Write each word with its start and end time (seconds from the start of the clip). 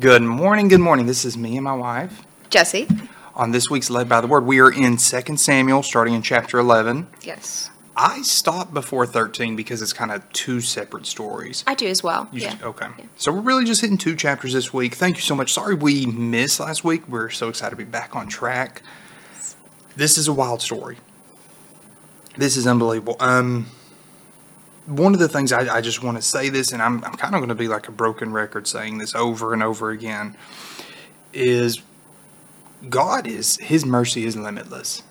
Good 0.00 0.22
morning, 0.22 0.66
good 0.66 0.80
morning. 0.80 1.06
This 1.06 1.24
is 1.24 1.38
me 1.38 1.56
and 1.56 1.62
my 1.62 1.72
wife. 1.72 2.24
Jesse. 2.50 2.88
On 3.36 3.52
this 3.52 3.70
week's 3.70 3.90
Led 3.90 4.08
by 4.08 4.20
the 4.20 4.26
Word, 4.26 4.44
we 4.44 4.58
are 4.58 4.70
in 4.70 4.96
2 4.96 5.36
Samuel, 5.36 5.84
starting 5.84 6.14
in 6.14 6.22
chapter 6.22 6.58
11. 6.58 7.06
Yes. 7.22 7.70
I 7.96 8.22
stopped 8.22 8.74
before 8.74 9.06
13 9.06 9.54
because 9.54 9.82
it's 9.82 9.92
kind 9.92 10.10
of 10.10 10.28
two 10.32 10.60
separate 10.60 11.06
stories. 11.06 11.62
I 11.68 11.76
do 11.76 11.86
as 11.86 12.02
well. 12.02 12.28
You 12.32 12.40
yeah. 12.40 12.58
okay. 12.64 12.88
Yeah. 12.98 13.04
So 13.16 13.30
we're 13.30 13.42
really 13.42 13.64
just 13.64 13.82
hitting 13.82 13.96
two 13.96 14.16
chapters 14.16 14.52
this 14.52 14.74
week. 14.74 14.96
Thank 14.96 15.14
you 15.14 15.22
so 15.22 15.36
much. 15.36 15.52
Sorry 15.52 15.76
we 15.76 16.06
missed 16.06 16.58
last 16.58 16.82
week. 16.82 17.06
We're 17.06 17.30
so 17.30 17.48
excited 17.48 17.70
to 17.70 17.76
be 17.76 17.84
back 17.84 18.16
on 18.16 18.26
track. 18.26 18.82
This 19.94 20.18
is 20.18 20.26
a 20.26 20.32
wild 20.32 20.60
story. 20.60 20.96
This 22.36 22.56
is 22.56 22.66
unbelievable. 22.66 23.16
Um, 23.20 23.68
one 24.86 25.14
of 25.14 25.20
the 25.20 25.28
things 25.28 25.52
I, 25.52 25.76
I 25.76 25.80
just 25.80 26.02
want 26.02 26.16
to 26.16 26.22
say 26.22 26.48
this, 26.48 26.72
and 26.72 26.82
I'm, 26.82 27.02
I'm 27.04 27.14
kind 27.14 27.34
of 27.34 27.40
going 27.40 27.48
to 27.48 27.54
be 27.54 27.68
like 27.68 27.88
a 27.88 27.92
broken 27.92 28.32
record 28.32 28.66
saying 28.66 28.98
this 28.98 29.14
over 29.14 29.52
and 29.52 29.62
over 29.62 29.90
again, 29.90 30.36
is 31.32 31.82
God 32.88 33.26
is, 33.26 33.56
His 33.56 33.86
mercy 33.86 34.26
is 34.26 34.36
limitless. 34.36 35.02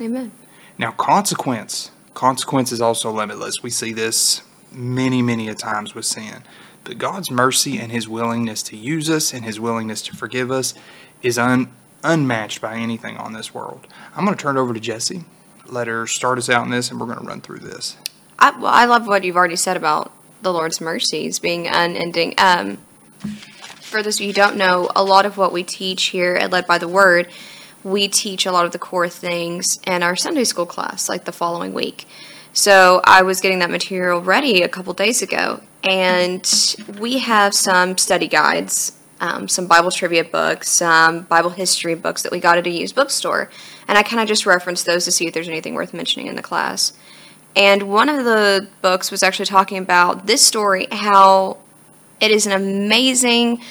Amen. 0.00 0.32
Now, 0.78 0.92
consequence. 0.92 1.90
Consequence 2.12 2.70
is 2.70 2.80
also 2.80 3.10
limitless. 3.10 3.62
We 3.62 3.70
see 3.70 3.92
this 3.92 4.42
many, 4.70 5.22
many 5.22 5.48
a 5.48 5.54
times 5.54 5.94
with 5.94 6.04
sin. 6.04 6.42
But 6.84 6.98
God's 6.98 7.30
mercy 7.30 7.78
and 7.78 7.90
His 7.90 8.08
willingness 8.08 8.62
to 8.64 8.76
use 8.76 9.08
us 9.08 9.32
and 9.32 9.44
His 9.44 9.58
willingness 9.58 10.02
to 10.02 10.14
forgive 10.14 10.50
us 10.50 10.74
is 11.22 11.38
un, 11.38 11.72
unmatched 12.04 12.60
by 12.60 12.76
anything 12.76 13.16
on 13.16 13.32
this 13.32 13.54
world. 13.54 13.86
I'm 14.14 14.24
going 14.24 14.36
to 14.36 14.42
turn 14.42 14.56
it 14.56 14.60
over 14.60 14.74
to 14.74 14.80
Jesse. 14.80 15.24
Let 15.66 15.86
her 15.88 16.06
start 16.06 16.38
us 16.38 16.48
out 16.48 16.64
in 16.64 16.70
this, 16.70 16.90
and 16.90 17.00
we're 17.00 17.06
going 17.06 17.18
to 17.18 17.24
run 17.24 17.40
through 17.40 17.58
this. 17.60 17.96
I, 18.38 18.50
well, 18.58 18.72
I 18.72 18.84
love 18.84 19.06
what 19.06 19.24
you've 19.24 19.36
already 19.36 19.56
said 19.56 19.76
about 19.76 20.12
the 20.42 20.52
Lord's 20.52 20.80
mercies 20.80 21.38
being 21.38 21.66
unending. 21.66 22.34
Um, 22.38 22.78
for 23.80 24.02
those 24.02 24.16
of 24.16 24.22
you 24.22 24.28
who 24.28 24.32
don't 24.34 24.56
know, 24.56 24.90
a 24.94 25.02
lot 25.02 25.26
of 25.26 25.36
what 25.36 25.52
we 25.52 25.62
teach 25.62 26.06
here 26.06 26.34
at 26.34 26.50
Led 26.50 26.66
by 26.66 26.78
the 26.78 26.88
Word, 26.88 27.28
we 27.82 28.08
teach 28.08 28.46
a 28.46 28.52
lot 28.52 28.66
of 28.66 28.72
the 28.72 28.78
core 28.78 29.08
things 29.08 29.78
in 29.86 30.02
our 30.02 30.16
Sunday 30.16 30.44
school 30.44 30.66
class, 30.66 31.08
like 31.08 31.24
the 31.24 31.32
following 31.32 31.72
week. 31.72 32.06
So 32.52 33.00
I 33.04 33.22
was 33.22 33.40
getting 33.40 33.60
that 33.60 33.70
material 33.70 34.20
ready 34.20 34.62
a 34.62 34.68
couple 34.68 34.92
days 34.92 35.22
ago, 35.22 35.60
and 35.84 36.44
we 36.98 37.18
have 37.18 37.54
some 37.54 37.96
study 37.96 38.28
guides, 38.28 38.92
um, 39.20 39.46
some 39.46 39.66
Bible 39.66 39.90
trivia 39.90 40.24
books, 40.24 40.70
some 40.70 41.22
Bible 41.22 41.50
history 41.50 41.94
books 41.94 42.22
that 42.22 42.32
we 42.32 42.40
got 42.40 42.58
at 42.58 42.66
a 42.66 42.70
used 42.70 42.94
bookstore, 42.94 43.50
and 43.86 43.96
I 43.96 44.02
kind 44.02 44.20
of 44.20 44.26
just 44.26 44.46
referenced 44.46 44.84
those 44.84 45.04
to 45.04 45.12
see 45.12 45.26
if 45.26 45.34
there's 45.34 45.48
anything 45.48 45.74
worth 45.74 45.94
mentioning 45.94 46.26
in 46.26 46.34
the 46.34 46.42
class. 46.42 46.92
And 47.56 47.84
one 47.84 48.08
of 48.10 48.24
the 48.24 48.68
books 48.82 49.10
was 49.10 49.22
actually 49.22 49.46
talking 49.46 49.78
about 49.78 50.26
this 50.26 50.46
story, 50.46 50.86
how 50.92 51.56
it 52.20 52.30
is 52.30 52.46
an 52.46 52.52
amazing 52.52 53.62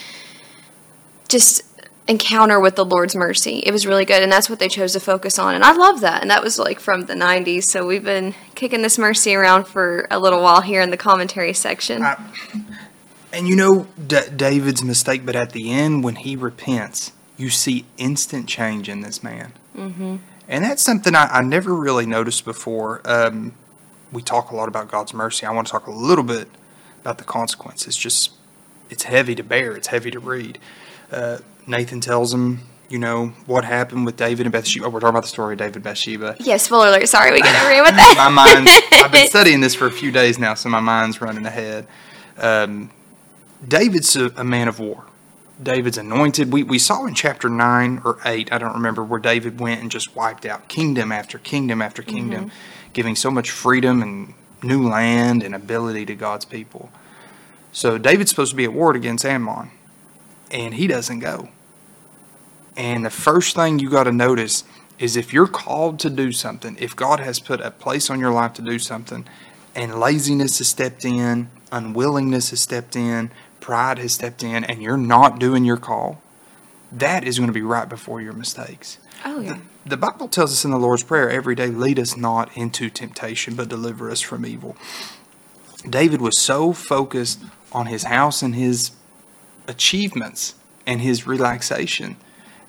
just 1.30 1.62
encounter 2.08 2.60
with 2.60 2.76
the 2.76 2.86
Lord's 2.86 3.16
mercy. 3.16 3.60
It 3.66 3.72
was 3.72 3.86
really 3.88 4.06
good, 4.06 4.22
and 4.22 4.32
that's 4.32 4.50
what 4.50 4.60
they 4.60 4.68
chose 4.68 4.94
to 4.94 5.00
focus 5.00 5.40
on. 5.40 5.56
And 5.56 5.64
I 5.64 5.74
love 5.74 6.02
that. 6.02 6.22
And 6.22 6.30
that 6.30 6.44
was 6.44 6.60
like 6.60 6.80
from 6.80 7.06
the 7.06 7.14
90s. 7.16 7.64
So 7.64 7.86
we've 7.86 8.04
been 8.04 8.36
kicking 8.56 8.82
this 8.82 8.98
mercy 8.98 9.34
around 9.36 9.66
for 9.68 10.08
a 10.12 10.20
little 10.20 10.42
while 10.42 10.62
here 10.62 10.82
in 10.82 10.90
the 10.92 10.98
commentary 10.98 11.54
section. 11.54 12.02
I- 12.04 12.18
And 13.34 13.48
you 13.48 13.56
know 13.56 13.88
D- 14.08 14.20
David's 14.36 14.84
mistake, 14.84 15.26
but 15.26 15.36
at 15.36 15.52
the 15.52 15.72
end, 15.72 16.04
when 16.04 16.16
he 16.16 16.36
repents, 16.36 17.12
you 17.38 17.50
see 17.50 17.86
instant 17.98 18.48
change 18.48 18.88
in 18.88 19.02
this 19.02 19.22
man. 19.24 19.52
Mm-hmm. 19.76 20.18
And 20.48 20.64
that's 20.64 20.84
something 20.84 21.16
I, 21.16 21.26
I 21.26 21.42
never 21.42 21.74
really 21.76 22.06
noticed 22.06 22.46
before. 22.46 23.02
Um, 23.04 23.54
we 24.16 24.22
talk 24.24 24.50
a 24.52 24.56
lot 24.56 24.68
about 24.68 24.90
God's 24.90 25.14
mercy. 25.14 25.46
I 25.46 25.52
want 25.52 25.68
to 25.68 25.72
talk 25.72 25.86
a 25.88 25.92
little 25.92 26.24
bit 26.24 26.48
about 27.02 27.18
the 27.20 27.24
consequences. 27.26 27.96
Just, 27.96 28.32
it's 28.90 29.04
heavy 29.04 29.36
to 29.36 29.44
bear, 29.44 29.76
it's 29.76 29.88
heavy 29.88 30.10
to 30.12 30.20
read. 30.20 30.58
Uh, 31.12 31.40
Nathan 31.68 32.00
tells 32.02 32.34
him, 32.34 32.62
you 32.90 32.98
know, 32.98 33.28
what 33.46 33.66
happened 33.66 34.06
with 34.06 34.16
David 34.16 34.46
and 34.46 34.54
Bathsheba. 34.54 34.86
Oh, 34.86 34.90
we're 34.90 35.00
talking 35.00 35.10
about 35.10 35.24
the 35.24 35.28
story 35.30 35.54
of 35.54 35.60
David 35.60 35.76
and 35.76 35.84
Bathsheba. 35.84 36.36
yeah, 36.40 36.58
spoiler 36.58 36.88
alert. 36.88 37.08
Sorry, 37.10 37.32
we 37.32 37.42
get 37.42 37.56
everyone 37.56 37.88
with 37.88 37.96
that. 37.96 38.16
my 38.18 38.30
mind 38.30 38.70
i've 39.04 39.12
been 39.12 39.28
studying 39.36 39.60
this 39.60 39.76
for 39.76 39.88
a 39.88 39.92
few 39.92 40.12
days 40.12 40.40
now 40.40 40.54
so 40.54 40.70
my 40.70 40.80
mind's 40.80 41.20
running 41.22 41.46
ahead 41.46 41.86
um, 42.38 42.90
david's 43.68 44.16
a, 44.16 44.28
a 44.38 44.44
man 44.44 44.68
of 44.68 44.80
war 44.80 45.04
david's 45.62 45.98
anointed. 45.98 46.52
We, 46.52 46.64
we 46.64 46.80
saw 46.80 47.06
in 47.06 47.14
chapter 47.14 47.50
9 47.50 48.02
or 48.04 48.18
8 48.26 48.52
i 48.52 48.58
don't 48.58 48.74
remember 48.74 49.04
where 49.04 49.20
david 49.20 49.60
went 49.60 49.82
and 49.82 49.90
just 49.90 50.16
wiped 50.16 50.46
out 50.46 50.68
kingdom 50.68 51.12
after 51.12 51.38
kingdom 51.38 51.82
after 51.82 52.02
mm-hmm. 52.02 52.16
kingdom 52.16 52.52
giving 52.94 53.16
so 53.16 53.30
much 53.32 53.52
freedom 53.52 54.02
and 54.02 54.34
new 54.64 54.88
land 54.88 55.44
and 55.44 55.54
ability 55.54 56.06
to 56.06 56.16
god's 56.16 56.46
people. 56.46 56.90
So 57.72 57.98
david's 57.98 58.30
supposed 58.30 58.52
to 58.52 58.56
be 58.56 58.64
at 58.64 58.74
war 58.74 58.96
against 58.96 59.26
ammon 59.26 59.72
and 60.52 60.74
he 60.76 60.88
doesn't 60.88 61.20
go. 61.20 61.50
And 62.78 63.06
the 63.06 63.10
first 63.10 63.56
thing 63.56 63.80
you 63.80 63.90
got 63.90 64.04
to 64.04 64.12
notice 64.12 64.64
is 65.00 65.16
if 65.16 65.34
you're 65.34 65.48
called 65.48 66.00
to 66.00 66.10
do 66.10 66.32
something, 66.32 66.78
if 66.80 66.96
God 66.96 67.20
has 67.20 67.40
put 67.40 67.60
a 67.62 67.72
place 67.72 68.10
on 68.10 68.20
your 68.20 68.32
life 68.32 68.54
to 68.54 68.62
do 68.62 68.80
something, 68.80 69.26
and 69.74 70.00
laziness 70.00 70.58
has 70.60 70.70
stepped 70.70 71.04
in, 71.04 71.50
unwillingness 71.72 72.52
has 72.52 72.62
stepped 72.62 72.96
in, 72.96 73.32
pride 73.66 73.98
has 73.98 74.14
stepped 74.14 74.44
in, 74.44 74.64
and 74.64 74.80
you're 74.80 74.96
not 74.96 75.40
doing 75.40 75.66
your 75.66 75.78
call, 75.78 76.22
that 76.92 77.24
is 77.24 77.40
going 77.40 77.48
to 77.48 77.54
be 77.54 77.64
right 77.64 77.90
before 77.90 78.22
your 78.22 78.32
mistakes. 78.32 79.00
Oh, 79.26 79.40
yeah. 79.40 79.58
The 79.84 79.98
Bible 79.98 80.28
tells 80.28 80.52
us 80.52 80.64
in 80.64 80.70
the 80.70 80.78
Lord's 80.78 81.02
Prayer 81.02 81.32
every 81.32 81.56
day, 81.56 81.70
lead 81.70 81.98
us 81.98 82.16
not 82.16 82.56
into 82.56 82.92
temptation, 82.92 83.56
but 83.56 83.68
deliver 83.68 84.12
us 84.12 84.22
from 84.22 84.46
evil. 84.46 84.78
David 85.90 86.22
was 86.22 86.40
so 86.40 86.74
focused 86.74 87.42
on 87.72 87.88
his 87.88 88.04
house 88.04 88.44
and 88.44 88.54
his 88.54 88.92
achievements 89.68 90.54
and 90.86 91.02
his 91.02 91.26
relaxation 91.26 92.18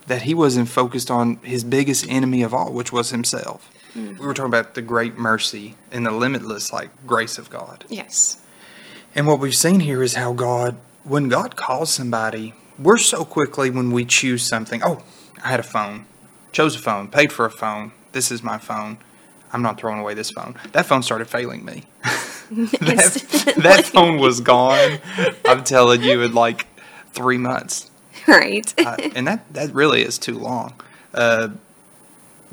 that 0.06 0.22
he 0.22 0.32
wasn't 0.32 0.70
focused 0.70 1.10
on 1.10 1.36
his 1.42 1.62
biggest 1.62 2.08
enemy 2.08 2.42
of 2.42 2.54
all, 2.54 2.72
which 2.72 2.90
was 2.90 3.10
himself. 3.10 3.70
Mm. 3.94 4.18
We 4.18 4.26
were 4.26 4.32
talking 4.32 4.48
about 4.48 4.72
the 4.72 4.80
great 4.80 5.18
mercy 5.18 5.74
and 5.92 6.06
the 6.06 6.10
limitless 6.10 6.72
like 6.72 6.88
grace 7.06 7.36
of 7.36 7.50
God. 7.50 7.84
Yes. 7.90 8.40
And 9.14 9.26
what 9.26 9.40
we've 9.40 9.54
seen 9.54 9.80
here 9.80 10.02
is 10.02 10.14
how 10.14 10.32
God, 10.34 10.76
when 11.06 11.28
God 11.28 11.56
calls 11.56 11.90
somebody, 11.90 12.52
we're 12.78 12.98
so 12.98 13.24
quickly 13.24 13.70
when 13.70 13.92
we 13.92 14.04
choose 14.04 14.42
something. 14.42 14.82
Oh, 14.84 15.02
I 15.42 15.48
had 15.48 15.60
a 15.60 15.64
phone, 15.64 16.06
chose 16.52 16.74
a 16.74 16.78
phone, 16.78 17.08
paid 17.08 17.32
for 17.32 17.46
a 17.46 17.50
phone. 17.50 17.92
This 18.12 18.30
is 18.30 18.42
my 18.42 18.58
phone. 18.58 18.98
I'm 19.52 19.62
not 19.62 19.78
throwing 19.78 20.00
away 20.00 20.14
this 20.14 20.30
phone. 20.30 20.56
That 20.72 20.86
phone 20.86 21.02
started 21.02 21.28
failing 21.28 21.64
me. 21.64 21.84
that, 22.50 23.54
that 23.62 23.84
phone 23.86 24.18
was 24.18 24.40
gone. 24.40 24.98
I'm 25.44 25.62
telling 25.62 26.02
you, 26.02 26.22
in 26.22 26.34
like 26.34 26.66
three 27.12 27.38
months. 27.38 27.90
Right. 28.26 28.74
Uh, 28.78 28.96
and 29.14 29.26
that, 29.28 29.52
that 29.54 29.72
really 29.72 30.02
is 30.02 30.18
too 30.18 30.36
long. 30.38 30.74
Uh, 31.14 31.50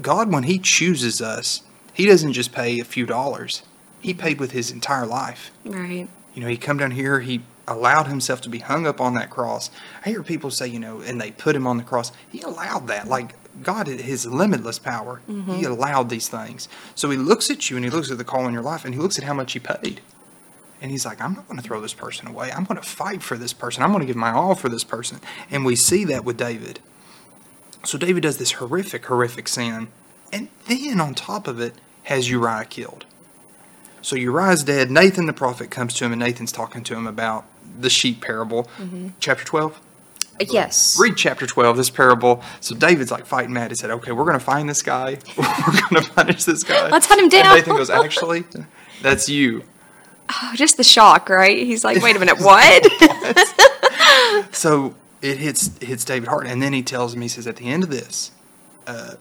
God, 0.01 0.31
when 0.31 0.43
He 0.43 0.59
chooses 0.59 1.21
us, 1.21 1.63
He 1.93 2.05
doesn't 2.05 2.33
just 2.33 2.51
pay 2.51 2.79
a 2.79 2.85
few 2.85 3.05
dollars. 3.07 3.63
He 3.99 4.13
paid 4.13 4.39
with 4.39 4.51
His 4.51 4.69
entire 4.69 5.07
life. 5.07 5.51
right. 5.65 6.07
You 6.35 6.41
know, 6.41 6.47
he 6.47 6.57
come 6.57 6.77
down 6.77 6.89
here, 6.91 7.19
he 7.19 7.43
allowed 7.67 8.07
himself 8.07 8.41
to 8.41 8.49
be 8.49 8.59
hung 8.59 8.85
up 8.85 8.99
on 8.99 9.13
that 9.15 9.29
cross. 9.29 9.69
I 10.05 10.09
hear 10.09 10.23
people 10.23 10.51
say, 10.51 10.67
you 10.67 10.79
know, 10.79 11.01
and 11.01 11.19
they 11.19 11.31
put 11.31 11.55
him 11.55 11.65
on 11.65 11.77
the 11.77 11.83
cross. 11.83 12.11
He 12.29 12.41
allowed 12.41 12.87
that. 12.87 13.07
Like 13.07 13.35
God, 13.61 13.87
his 13.87 14.25
limitless 14.25 14.79
power, 14.79 15.21
he 15.27 15.33
mm-hmm. 15.33 15.65
allowed 15.65 16.09
these 16.09 16.27
things. 16.27 16.67
So 16.95 17.09
he 17.09 17.17
looks 17.17 17.49
at 17.49 17.69
you 17.69 17.77
and 17.77 17.85
he 17.85 17.91
looks 17.91 18.11
at 18.11 18.17
the 18.17 18.23
call 18.23 18.47
in 18.47 18.53
your 18.53 18.63
life 18.63 18.85
and 18.85 18.93
he 18.93 18.99
looks 18.99 19.17
at 19.17 19.23
how 19.23 19.33
much 19.33 19.53
he 19.53 19.59
paid. 19.59 20.01
And 20.81 20.91
he's 20.91 21.05
like, 21.05 21.21
I'm 21.21 21.33
not 21.33 21.47
going 21.47 21.57
to 21.57 21.63
throw 21.63 21.79
this 21.79 21.93
person 21.93 22.27
away. 22.27 22.51
I'm 22.51 22.65
going 22.65 22.79
to 22.79 22.87
fight 22.87 23.23
for 23.23 23.37
this 23.37 23.53
person. 23.53 23.83
I'm 23.83 23.91
going 23.91 24.01
to 24.01 24.07
give 24.07 24.17
my 24.17 24.33
all 24.33 24.53
for 24.53 24.67
this 24.67 24.83
person. 24.83 25.21
And 25.49 25.63
we 25.63 25.77
see 25.77 26.03
that 26.05 26.25
with 26.25 26.37
David. 26.37 26.81
So 27.85 27.97
David 27.97 28.23
does 28.23 28.37
this 28.37 28.53
horrific, 28.53 29.05
horrific 29.05 29.47
sin. 29.47 29.87
And 30.33 30.49
then 30.67 30.99
on 30.99 31.15
top 31.15 31.47
of 31.47 31.61
it, 31.61 31.75
has 32.03 32.29
Uriah 32.29 32.65
killed. 32.65 33.05
So 34.03 34.15
Uriah's 34.15 34.63
dead. 34.63 34.91
Nathan 34.91 35.25
the 35.25 35.33
prophet 35.33 35.71
comes 35.71 35.95
to 35.95 36.05
him, 36.05 36.11
and 36.11 36.19
Nathan's 36.19 36.51
talking 36.51 36.83
to 36.83 36.93
him 36.93 37.07
about 37.07 37.45
the 37.79 37.89
sheep 37.89 38.21
parable. 38.21 38.69
Chapter 39.19 39.43
12. 39.43 39.81
Yes. 40.49 40.99
Read 40.99 41.15
chapter 41.15 41.47
12, 41.47 41.77
this 41.77 41.89
parable. 41.89 42.43
So 42.59 42.75
David's 42.75 43.11
like 43.11 43.25
fighting 43.25 43.53
mad. 43.53 43.71
He 43.71 43.75
said, 43.75 43.89
Okay, 43.89 44.11
we're 44.11 44.25
going 44.25 44.37
to 44.37 44.43
find 44.43 44.69
this 44.69 44.81
guy. 44.81 45.17
we're 45.37 45.89
going 45.89 46.03
to 46.03 46.11
punish 46.11 46.43
this 46.43 46.63
guy. 46.63 46.89
Let's 46.89 47.05
hunt 47.05 47.21
him 47.21 47.29
down. 47.29 47.45
And. 47.45 47.55
Nathan 47.55 47.75
goes, 47.75 47.89
Actually, 47.89 48.43
that's 49.01 49.27
you. 49.29 49.63
Oh, 50.41 50.53
just 50.55 50.77
the 50.77 50.85
shock, 50.85 51.27
right? 51.29 51.57
He's 51.57 51.83
like, 51.83 52.01
wait 52.01 52.15
a 52.15 52.19
minute, 52.19 52.39
what? 52.39 52.87
So 54.55 54.95
it 55.21 55.37
hits 55.37 55.77
hits 55.79 56.05
David 56.05 56.29
hard, 56.29 56.47
and 56.47 56.61
then 56.61 56.71
he 56.71 56.81
tells 56.81 57.13
him, 57.13 57.21
he 57.21 57.27
says, 57.27 57.45
at 57.45 57.57
the 57.57 57.67
end 57.67 57.83
of 57.83 57.89
this, 57.89 58.31
uh, 58.87 59.15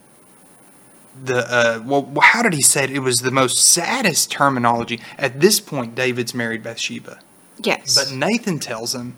the 1.21 1.39
uh, 1.39 1.83
well, 1.85 2.13
how 2.23 2.43
did 2.43 2.55
he 2.55 2.63
say 2.63 2.85
it? 2.85 2.91
It 2.91 3.01
was 3.01 3.19
the 3.19 3.31
most 3.31 3.59
saddest 3.59 4.31
terminology. 4.31 5.01
At 5.19 5.41
this 5.41 5.61
point, 5.61 5.95
David's 5.95 6.35
married 6.35 6.63
Bathsheba, 6.63 7.19
yes. 7.63 7.95
but 7.95 8.15
Nathan 8.15 8.59
tells 8.59 8.95
him 8.95 9.17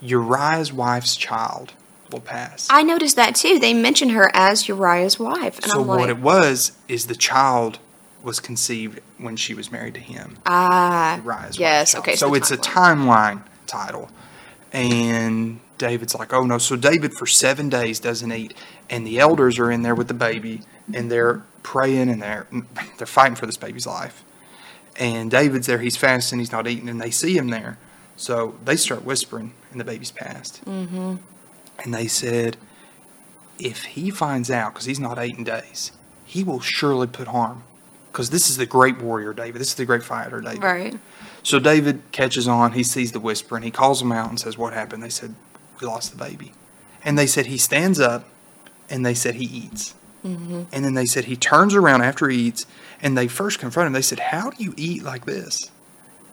Uriah's 0.00 0.72
wife's 0.72 1.16
child 1.16 1.72
will 2.10 2.20
pass. 2.20 2.68
I 2.70 2.82
noticed 2.82 3.16
that 3.16 3.34
too. 3.34 3.58
They 3.58 3.74
mention 3.74 4.10
her 4.10 4.30
as 4.34 4.68
Uriah's 4.68 5.18
wife. 5.18 5.58
And 5.58 5.70
so 5.72 5.80
I'm 5.80 5.86
what 5.86 6.00
like, 6.00 6.10
it 6.10 6.18
was 6.18 6.72
is 6.88 7.06
the 7.06 7.16
child 7.16 7.78
was 8.22 8.40
conceived 8.40 9.00
when 9.18 9.36
she 9.36 9.54
was 9.54 9.70
married 9.70 9.94
to 9.94 10.00
him. 10.00 10.38
ah, 10.46 11.16
Uriah's 11.16 11.58
yes, 11.58 11.94
okay. 11.94 12.16
So 12.16 12.34
it's 12.34 12.50
a 12.50 12.56
timeline. 12.56 13.42
timeline 13.42 13.42
title, 13.66 14.10
and 14.72 15.60
David's 15.78 16.14
like, 16.14 16.32
oh 16.32 16.44
no. 16.44 16.58
So 16.58 16.76
David 16.76 17.14
for 17.14 17.26
seven 17.26 17.68
days 17.68 18.00
doesn't 18.00 18.32
eat, 18.32 18.54
and 18.90 19.06
the 19.06 19.18
elders 19.18 19.58
are 19.58 19.70
in 19.70 19.82
there 19.82 19.94
with 19.94 20.08
the 20.08 20.14
baby, 20.14 20.62
and 20.92 21.10
they're 21.10 21.42
praying 21.62 22.08
and 22.08 22.22
they're 22.22 22.46
they're 22.98 23.06
fighting 23.06 23.36
for 23.36 23.46
this 23.46 23.56
baby's 23.56 23.86
life. 23.86 24.24
And 24.98 25.30
David's 25.30 25.66
there, 25.66 25.78
he's 25.78 25.96
fasting, 25.96 26.38
he's 26.38 26.52
not 26.52 26.66
eating, 26.66 26.88
and 26.88 27.00
they 27.00 27.10
see 27.10 27.36
him 27.36 27.48
there. 27.48 27.78
So 28.16 28.56
they 28.64 28.76
start 28.76 29.04
whispering, 29.04 29.52
and 29.70 29.78
the 29.78 29.84
baby's 29.84 30.10
passed. 30.10 30.64
Mm-hmm. 30.64 31.16
And 31.84 31.94
they 31.94 32.06
said, 32.06 32.56
if 33.58 33.84
he 33.84 34.10
finds 34.10 34.50
out, 34.50 34.72
because 34.72 34.86
he's 34.86 35.00
not 35.00 35.18
eight 35.18 35.36
in 35.36 35.44
days, 35.44 35.92
he 36.24 36.42
will 36.42 36.60
surely 36.60 37.06
put 37.06 37.28
harm. 37.28 37.64
Because 38.10 38.30
this 38.30 38.48
is 38.48 38.56
the 38.56 38.64
great 38.64 38.98
warrior, 38.98 39.34
David. 39.34 39.60
This 39.60 39.68
is 39.68 39.74
the 39.74 39.84
great 39.84 40.02
fighter, 40.02 40.40
David. 40.40 40.62
Right. 40.62 40.98
So 41.42 41.58
David 41.58 42.02
catches 42.12 42.48
on. 42.48 42.72
He 42.72 42.82
sees 42.82 43.12
the 43.12 43.20
whisper, 43.20 43.56
and 43.56 43.64
he 43.64 43.70
calls 43.70 44.00
them 44.00 44.10
out 44.10 44.30
and 44.30 44.40
says, 44.40 44.56
What 44.56 44.72
happened? 44.72 45.02
They 45.02 45.10
said, 45.10 45.34
We 45.78 45.86
lost 45.86 46.12
the 46.12 46.16
baby. 46.16 46.52
And 47.04 47.18
they 47.18 47.26
said, 47.26 47.46
He 47.46 47.58
stands 47.58 48.00
up, 48.00 48.26
and 48.88 49.04
they 49.04 49.12
said, 49.12 49.34
He 49.34 49.44
eats. 49.44 49.94
Mm-hmm. 50.26 50.62
And 50.72 50.84
then 50.84 50.94
they 50.94 51.06
said, 51.06 51.26
He 51.26 51.36
turns 51.36 51.74
around 51.74 52.02
after 52.02 52.28
he 52.28 52.38
eats, 52.38 52.66
and 53.00 53.16
they 53.16 53.28
first 53.28 53.58
confront 53.58 53.86
him. 53.86 53.92
They 53.92 54.02
said, 54.02 54.18
How 54.18 54.50
do 54.50 54.62
you 54.62 54.74
eat 54.76 55.02
like 55.02 55.24
this? 55.24 55.70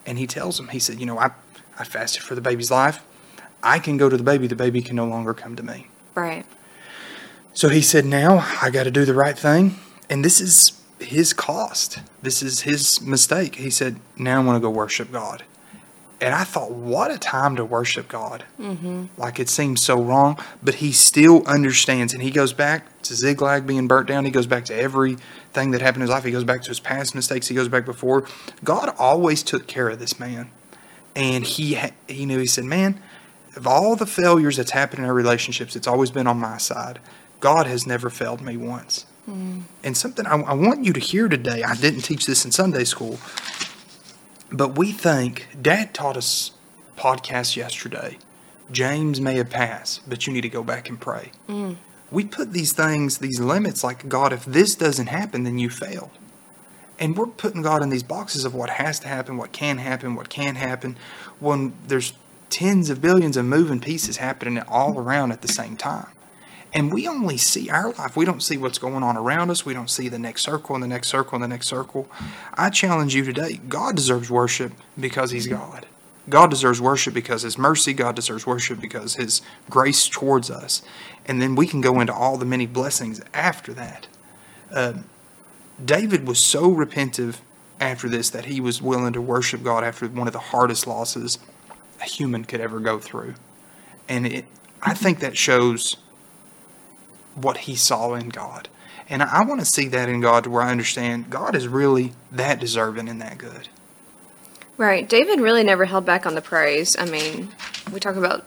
And 0.05 0.17
he 0.17 0.27
tells 0.27 0.57
them, 0.57 0.69
He 0.69 0.79
said, 0.79 0.99
You 0.99 1.05
know, 1.05 1.19
I, 1.19 1.31
I 1.77 1.83
fasted 1.83 2.23
for 2.23 2.35
the 2.35 2.41
baby's 2.41 2.71
life. 2.71 3.03
I 3.61 3.79
can 3.79 3.97
go 3.97 4.09
to 4.09 4.17
the 4.17 4.23
baby, 4.23 4.47
the 4.47 4.55
baby 4.55 4.81
can 4.81 4.95
no 4.95 5.05
longer 5.05 5.33
come 5.33 5.55
to 5.55 5.63
me. 5.63 5.87
Right. 6.15 6.45
So 7.53 7.69
he 7.69 7.81
said, 7.81 8.05
Now 8.05 8.47
I 8.61 8.69
got 8.69 8.83
to 8.83 8.91
do 8.91 9.05
the 9.05 9.13
right 9.13 9.37
thing. 9.37 9.75
And 10.09 10.25
this 10.25 10.41
is 10.41 10.81
his 10.99 11.33
cost. 11.33 11.99
This 12.21 12.41
is 12.41 12.61
his 12.61 13.01
mistake. 13.01 13.55
He 13.55 13.69
said, 13.69 13.97
Now 14.17 14.41
I 14.41 14.43
want 14.43 14.55
to 14.55 14.59
go 14.59 14.69
worship 14.69 15.11
God. 15.11 15.43
And 16.23 16.33
I 16.33 16.45
thought, 16.45 16.71
what 16.71 17.11
a 17.11 17.17
time 17.17 17.57
to 17.57 17.65
worship 17.65 18.07
God. 18.07 18.45
Mm-hmm. 18.57 19.07
Like 19.17 19.41
it 19.41 19.49
seems 19.49 19.83
so 19.83 20.01
wrong, 20.01 20.39
but 20.63 20.75
he 20.75 20.93
still 20.93 21.45
understands. 21.45 22.13
And 22.13 22.23
he 22.23 22.31
goes 22.31 22.53
back 22.53 23.01
to 23.01 23.13
Ziklag 23.13 23.67
being 23.67 23.89
burnt 23.89 24.07
down. 24.07 24.23
He 24.23 24.31
goes 24.31 24.47
back 24.47 24.63
to 24.65 24.73
everything 24.73 25.71
that 25.71 25.81
happened 25.81 25.97
in 25.97 26.07
his 26.07 26.09
life. 26.11 26.23
He 26.23 26.31
goes 26.31 26.45
back 26.45 26.61
to 26.61 26.69
his 26.69 26.79
past 26.79 27.13
mistakes. 27.13 27.49
He 27.49 27.55
goes 27.55 27.67
back 27.67 27.83
before. 27.83 28.25
God 28.63 28.95
always 28.97 29.43
took 29.43 29.67
care 29.67 29.89
of 29.89 29.99
this 29.99 30.17
man. 30.17 30.49
And 31.13 31.43
he, 31.43 31.77
he 32.07 32.25
knew, 32.25 32.39
he 32.39 32.47
said, 32.47 32.63
Man, 32.63 33.01
of 33.57 33.67
all 33.67 33.97
the 33.97 34.05
failures 34.05 34.55
that's 34.55 34.71
happened 34.71 34.99
in 34.99 35.05
our 35.05 35.13
relationships, 35.13 35.75
it's 35.75 35.87
always 35.87 36.09
been 36.09 36.25
on 36.25 36.39
my 36.39 36.57
side. 36.57 36.99
God 37.41 37.67
has 37.67 37.85
never 37.85 38.09
failed 38.09 38.39
me 38.39 38.55
once. 38.55 39.05
Mm. 39.29 39.63
And 39.83 39.97
something 39.97 40.25
I, 40.25 40.39
I 40.39 40.53
want 40.53 40.85
you 40.85 40.93
to 40.93 41.01
hear 41.01 41.27
today, 41.27 41.63
I 41.63 41.75
didn't 41.75 42.01
teach 42.03 42.25
this 42.25 42.45
in 42.45 42.51
Sunday 42.51 42.85
school, 42.85 43.19
but 44.53 44.77
we 44.77 44.91
think, 44.91 45.47
Dad 45.59 45.93
taught 45.93 46.15
us 46.15 46.51
podcast 46.95 47.55
yesterday. 47.55 48.19
James 48.71 49.19
may 49.19 49.35
have 49.35 49.49
passed, 49.49 50.07
but 50.07 50.25
you 50.25 50.31
need 50.31 50.41
to 50.41 50.49
go 50.49 50.63
back 50.63 50.87
and 50.87 51.01
pray. 51.01 51.31
Mm. 51.49 51.77
We 52.11 52.23
put 52.23 52.53
these 52.53 52.71
things, 52.71 53.17
these 53.17 53.39
limits, 53.39 53.83
like, 53.83 54.07
God, 54.07 54.31
if 54.31 54.45
this 54.45 54.75
doesn't 54.75 55.07
happen, 55.07 55.43
then 55.43 55.57
you 55.57 55.69
failed. 55.69 56.11
And 56.99 57.17
we're 57.17 57.25
putting 57.25 57.63
God 57.63 57.81
in 57.81 57.89
these 57.89 58.03
boxes 58.03 58.45
of 58.45 58.53
what 58.53 58.69
has 58.69 58.99
to 58.99 59.07
happen, 59.07 59.35
what 59.37 59.51
can 59.51 59.79
happen, 59.79 60.13
what 60.13 60.29
can't 60.29 60.57
happen, 60.57 60.95
when 61.39 61.73
there's 61.87 62.13
tens 62.51 62.91
of 62.91 63.01
billions 63.01 63.35
of 63.35 63.45
moving 63.45 63.79
pieces 63.79 64.17
happening 64.17 64.59
all 64.67 64.99
around 64.99 65.31
at 65.31 65.41
the 65.41 65.47
same 65.47 65.75
time. 65.75 66.07
And 66.73 66.91
we 66.91 67.07
only 67.07 67.37
see 67.37 67.69
our 67.69 67.91
life. 67.93 68.15
We 68.15 68.25
don't 68.25 68.41
see 68.41 68.57
what's 68.57 68.79
going 68.79 69.03
on 69.03 69.15
around 69.15 69.51
us. 69.51 69.65
We 69.65 69.73
don't 69.73 69.89
see 69.89 70.09
the 70.09 70.17
next 70.17 70.41
circle 70.41 70.75
and 70.75 70.83
the 70.83 70.87
next 70.87 71.07
circle 71.07 71.35
and 71.35 71.43
the 71.43 71.47
next 71.47 71.67
circle. 71.67 72.09
I 72.55 72.69
challenge 72.69 73.13
you 73.13 73.23
today 73.23 73.59
God 73.67 73.95
deserves 73.95 74.31
worship 74.31 74.73
because 74.99 75.31
He's 75.31 75.47
God. 75.47 75.85
God 76.29 76.49
deserves 76.49 76.81
worship 76.81 77.13
because 77.13 77.43
His 77.43 77.57
mercy. 77.57 77.93
God 77.93 78.15
deserves 78.15 78.47
worship 78.47 78.81
because 78.81 79.15
His 79.15 79.41
grace 79.69 80.07
towards 80.07 80.49
us. 80.49 80.81
And 81.25 81.41
then 81.41 81.55
we 81.55 81.67
can 81.67 81.81
go 81.81 81.99
into 81.99 82.13
all 82.13 82.37
the 82.37 82.45
many 82.45 82.65
blessings 82.65 83.21
after 83.33 83.73
that. 83.73 84.07
Uh, 84.71 84.93
David 85.83 86.27
was 86.27 86.39
so 86.39 86.71
repentive 86.71 87.37
after 87.79 88.07
this 88.07 88.29
that 88.29 88.45
he 88.45 88.61
was 88.61 88.81
willing 88.81 89.13
to 89.13 89.21
worship 89.21 89.63
God 89.63 89.83
after 89.83 90.07
one 90.07 90.27
of 90.27 90.33
the 90.33 90.39
hardest 90.39 90.87
losses 90.87 91.39
a 92.01 92.05
human 92.05 92.45
could 92.45 92.61
ever 92.61 92.79
go 92.79 92.99
through. 92.99 93.35
And 94.07 94.25
it, 94.27 94.45
I 94.81 94.93
think 94.93 95.19
that 95.19 95.37
shows 95.37 95.97
what 97.35 97.59
he 97.59 97.75
saw 97.75 98.13
in 98.13 98.29
God. 98.29 98.69
And 99.09 99.21
I, 99.21 99.43
want 99.43 99.59
to 99.59 99.65
see 99.65 99.87
that 99.89 100.09
in 100.09 100.21
God 100.21 100.45
to 100.45 100.49
where 100.49 100.61
I 100.61 100.71
understand 100.71 101.29
God 101.29 101.55
is 101.55 101.67
really 101.67 102.13
that 102.31 102.59
deserving 102.59 103.09
and 103.09 103.21
that 103.21 103.37
good. 103.37 103.67
Right. 104.77 105.07
David 105.07 105.39
really 105.39 105.63
never 105.63 105.85
held 105.85 106.05
back 106.05 106.25
on 106.25 106.35
the 106.35 106.41
praise. 106.41 106.97
I 106.97 107.05
mean, 107.05 107.49
we 107.91 107.99
talk 107.99 108.15
about 108.15 108.45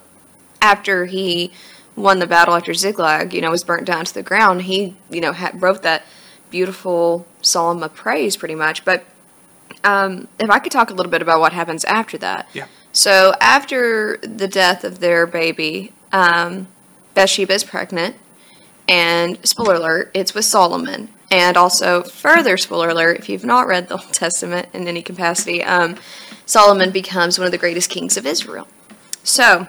after 0.61 1.05
he 1.05 1.53
won 1.95 2.19
the 2.19 2.27
battle 2.27 2.55
after 2.55 2.75
Ziklag, 2.75 3.33
you 3.33 3.41
know, 3.41 3.51
was 3.51 3.65
burnt 3.65 3.87
down 3.87 4.05
to 4.05 4.15
the 4.15 4.23
ground, 4.23 4.63
he, 4.63 4.97
you 5.11 5.21
know, 5.21 5.33
had, 5.33 5.63
wrote 5.63 5.83
that 5.83 6.03
beautiful 6.51 7.27
psalm 7.43 7.83
of 7.83 7.95
praise 7.95 8.37
pretty 8.37 8.55
much. 8.55 8.85
But 8.85 9.05
um, 9.85 10.29
if 10.39 10.51
I 10.51 10.59
could 10.59 10.73
talk 10.73 10.91
a 10.91 10.95
little 10.95 11.11
bit 11.11 11.23
about 11.23 11.41
what 11.41 11.53
happens 11.53 11.85
after 11.85 12.19
that. 12.19 12.49
Yeah. 12.53 12.67
So 12.93 13.35
after 13.41 14.17
the 14.23 14.49
death 14.49 14.85
of 14.85 15.01
their 15.01 15.27
baby, 15.27 15.93
um, 16.13 16.69
Bathsheba 17.15 17.53
is 17.53 17.65
pregnant. 17.65 18.17
And 18.89 19.39
spoiler 19.47 19.75
alert, 19.75 20.11
it's 20.15 20.35
with 20.35 20.45
Solomon. 20.45 21.09
And 21.31 21.57
also, 21.57 22.03
further 22.03 22.57
spoiler 22.57 22.91
alert, 22.91 23.19
if 23.19 23.29
you've 23.29 23.45
not 23.45 23.67
read 23.67 23.89
the 23.89 23.95
Old 23.95 24.13
Testament 24.13 24.69
in 24.73 24.87
any 24.87 25.03
capacity, 25.03 25.63
um, 25.65 25.97
Solomon 26.45 26.93
becomes 26.93 27.39
one 27.39 27.47
of 27.47 27.53
the 27.53 27.59
greatest 27.59 27.91
kings 27.91 28.17
of 28.17 28.25
Israel. 28.25 28.69
So, 29.25 29.67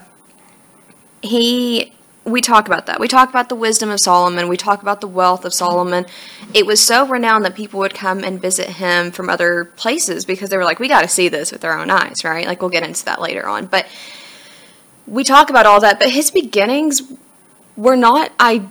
he, 1.24 1.94
we 2.26 2.42
talk 2.42 2.68
about 2.68 2.86
that. 2.86 3.00
We 3.00 3.08
talk 3.08 3.30
about 3.30 3.50
the 3.50 3.56
wisdom 3.56 3.90
of 3.90 4.00
Solomon. 4.00 4.48
We 4.48 4.58
talk 4.58 4.84
about 4.84 5.02
the 5.02 5.08
wealth 5.08 5.46
of 5.46 5.54
Solomon. 5.54 6.06
It 6.54 6.68
was 6.68 6.80
so 6.80 7.08
renowned 7.08 7.44
that 7.46 7.56
people 7.56 7.80
would 7.80 7.96
come 7.96 8.24
and 8.24 8.40
visit 8.40 8.68
him 8.68 9.12
from 9.12 9.28
other 9.28 9.66
places 9.66 10.26
because 10.26 10.52
they 10.52 10.58
were 10.58 10.64
like, 10.64 10.80
we 10.80 10.88
got 10.88 11.02
to 11.02 11.08
see 11.08 11.28
this 11.28 11.52
with 11.52 11.66
our 11.66 11.80
own 11.80 11.90
eyes, 11.90 12.24
right? 12.24 12.46
Like, 12.46 12.62
we'll 12.62 12.70
get 12.70 12.84
into 12.84 13.04
that 13.06 13.20
later 13.20 13.48
on. 13.48 13.66
But 13.66 13.88
we 15.08 15.24
talk 15.24 15.50
about 15.50 15.66
all 15.66 15.80
that, 15.82 15.98
but 15.98 16.12
his 16.12 16.30
beginnings 16.30 17.02
were 17.76 17.96
not 17.96 18.32
ideal. 18.40 18.70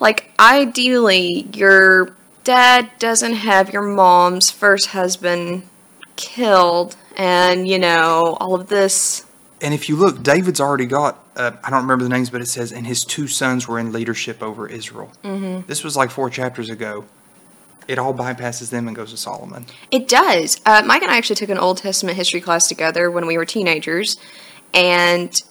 Like, 0.00 0.32
ideally, 0.38 1.48
your 1.54 2.16
dad 2.44 2.90
doesn't 2.98 3.34
have 3.34 3.72
your 3.72 3.82
mom's 3.82 4.50
first 4.50 4.88
husband 4.88 5.62
killed, 6.16 6.96
and, 7.16 7.68
you 7.68 7.78
know, 7.78 8.36
all 8.40 8.54
of 8.54 8.68
this. 8.68 9.24
And 9.60 9.74
if 9.74 9.88
you 9.88 9.96
look, 9.96 10.22
David's 10.22 10.60
already 10.60 10.86
got, 10.86 11.18
uh, 11.36 11.52
I 11.64 11.70
don't 11.70 11.82
remember 11.82 12.04
the 12.04 12.10
names, 12.10 12.30
but 12.30 12.40
it 12.40 12.46
says, 12.46 12.72
and 12.72 12.86
his 12.86 13.04
two 13.04 13.26
sons 13.26 13.66
were 13.66 13.78
in 13.78 13.92
leadership 13.92 14.42
over 14.42 14.68
Israel. 14.68 15.10
Mm-hmm. 15.24 15.66
This 15.66 15.82
was 15.82 15.96
like 15.96 16.10
four 16.10 16.30
chapters 16.30 16.70
ago. 16.70 17.04
It 17.88 17.98
all 17.98 18.12
bypasses 18.12 18.70
them 18.70 18.86
and 18.86 18.94
goes 18.94 19.10
to 19.12 19.16
Solomon. 19.16 19.66
It 19.90 20.08
does. 20.08 20.60
Uh, 20.66 20.82
Mike 20.84 21.02
and 21.02 21.10
I 21.10 21.16
actually 21.16 21.36
took 21.36 21.48
an 21.48 21.58
Old 21.58 21.78
Testament 21.78 22.16
history 22.16 22.40
class 22.40 22.68
together 22.68 23.10
when 23.10 23.26
we 23.26 23.36
were 23.36 23.46
teenagers. 23.46 24.16
And 24.74 25.42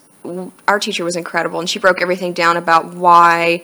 our 0.68 0.80
teacher 0.80 1.04
was 1.04 1.16
incredible, 1.16 1.60
and 1.60 1.70
she 1.70 1.80
broke 1.80 2.02
everything 2.02 2.34
down 2.34 2.58
about 2.58 2.94
why 2.94 3.64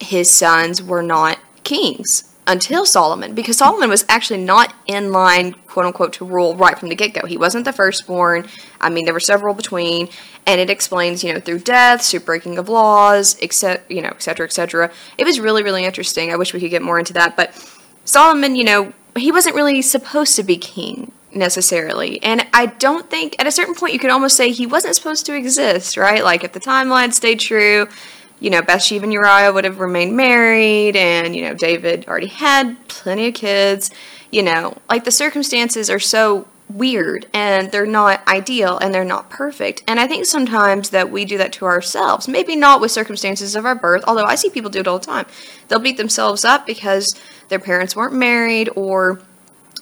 his 0.00 0.30
sons 0.30 0.82
were 0.82 1.02
not 1.02 1.38
kings 1.62 2.24
until 2.46 2.84
Solomon, 2.84 3.34
because 3.34 3.58
Solomon 3.58 3.90
was 3.90 4.04
actually 4.08 4.42
not 4.42 4.74
in 4.86 5.12
line, 5.12 5.52
quote 5.68 5.86
unquote, 5.86 6.12
to 6.14 6.24
rule 6.24 6.56
right 6.56 6.76
from 6.76 6.88
the 6.88 6.96
get 6.96 7.14
go. 7.14 7.26
He 7.26 7.36
wasn't 7.36 7.64
the 7.64 7.72
firstborn. 7.72 8.48
I 8.80 8.90
mean, 8.90 9.04
there 9.04 9.14
were 9.14 9.20
several 9.20 9.54
between, 9.54 10.08
and 10.46 10.60
it 10.60 10.68
explains, 10.68 11.22
you 11.22 11.32
know, 11.32 11.38
through 11.38 11.60
deaths, 11.60 12.10
through 12.10 12.20
breaking 12.20 12.58
of 12.58 12.68
laws, 12.68 13.36
etc., 13.40 13.82
you 13.88 14.02
know, 14.02 14.08
et 14.08 14.22
cetera, 14.22 14.46
et 14.46 14.52
cetera. 14.52 14.90
It 15.16 15.24
was 15.24 15.38
really, 15.38 15.62
really 15.62 15.84
interesting. 15.84 16.32
I 16.32 16.36
wish 16.36 16.52
we 16.52 16.58
could 16.58 16.70
get 16.70 16.82
more 16.82 16.98
into 16.98 17.12
that, 17.12 17.36
but 17.36 17.54
Solomon, 18.04 18.56
you 18.56 18.64
know, 18.64 18.92
he 19.16 19.30
wasn't 19.30 19.54
really 19.54 19.80
supposed 19.82 20.34
to 20.36 20.42
be 20.42 20.56
king 20.56 21.12
necessarily. 21.32 22.20
And 22.22 22.44
I 22.52 22.66
don't 22.66 23.08
think 23.08 23.36
at 23.38 23.46
a 23.46 23.52
certain 23.52 23.74
point 23.74 23.92
you 23.92 24.00
could 24.00 24.10
almost 24.10 24.36
say 24.36 24.50
he 24.50 24.66
wasn't 24.66 24.96
supposed 24.96 25.26
to 25.26 25.36
exist, 25.36 25.96
right? 25.96 26.24
Like 26.24 26.42
if 26.42 26.52
the 26.52 26.60
timeline 26.60 27.12
stayed 27.12 27.38
true, 27.38 27.86
you 28.40 28.50
know, 28.50 28.62
Bathsheba 28.62 29.04
and 29.04 29.12
Uriah 29.12 29.52
would 29.52 29.64
have 29.64 29.78
remained 29.78 30.16
married, 30.16 30.96
and 30.96 31.36
you 31.36 31.42
know, 31.42 31.54
David 31.54 32.06
already 32.08 32.26
had 32.26 32.88
plenty 32.88 33.28
of 33.28 33.34
kids. 33.34 33.90
You 34.30 34.42
know, 34.42 34.76
like 34.88 35.04
the 35.04 35.10
circumstances 35.10 35.90
are 35.90 35.98
so 35.98 36.46
weird 36.68 37.26
and 37.34 37.72
they're 37.72 37.84
not 37.84 38.26
ideal 38.28 38.78
and 38.78 38.94
they're 38.94 39.04
not 39.04 39.28
perfect. 39.28 39.82
And 39.86 39.98
I 39.98 40.06
think 40.06 40.24
sometimes 40.24 40.90
that 40.90 41.10
we 41.10 41.24
do 41.24 41.36
that 41.38 41.52
to 41.54 41.64
ourselves. 41.64 42.28
Maybe 42.28 42.56
not 42.56 42.80
with 42.80 42.92
circumstances 42.92 43.56
of 43.56 43.66
our 43.66 43.74
birth, 43.74 44.04
although 44.06 44.24
I 44.24 44.36
see 44.36 44.50
people 44.50 44.70
do 44.70 44.80
it 44.80 44.86
all 44.88 44.98
the 44.98 45.06
time. 45.06 45.26
They'll 45.68 45.80
beat 45.80 45.96
themselves 45.96 46.44
up 46.44 46.66
because 46.66 47.14
their 47.48 47.58
parents 47.58 47.96
weren't 47.96 48.14
married 48.14 48.70
or 48.76 49.20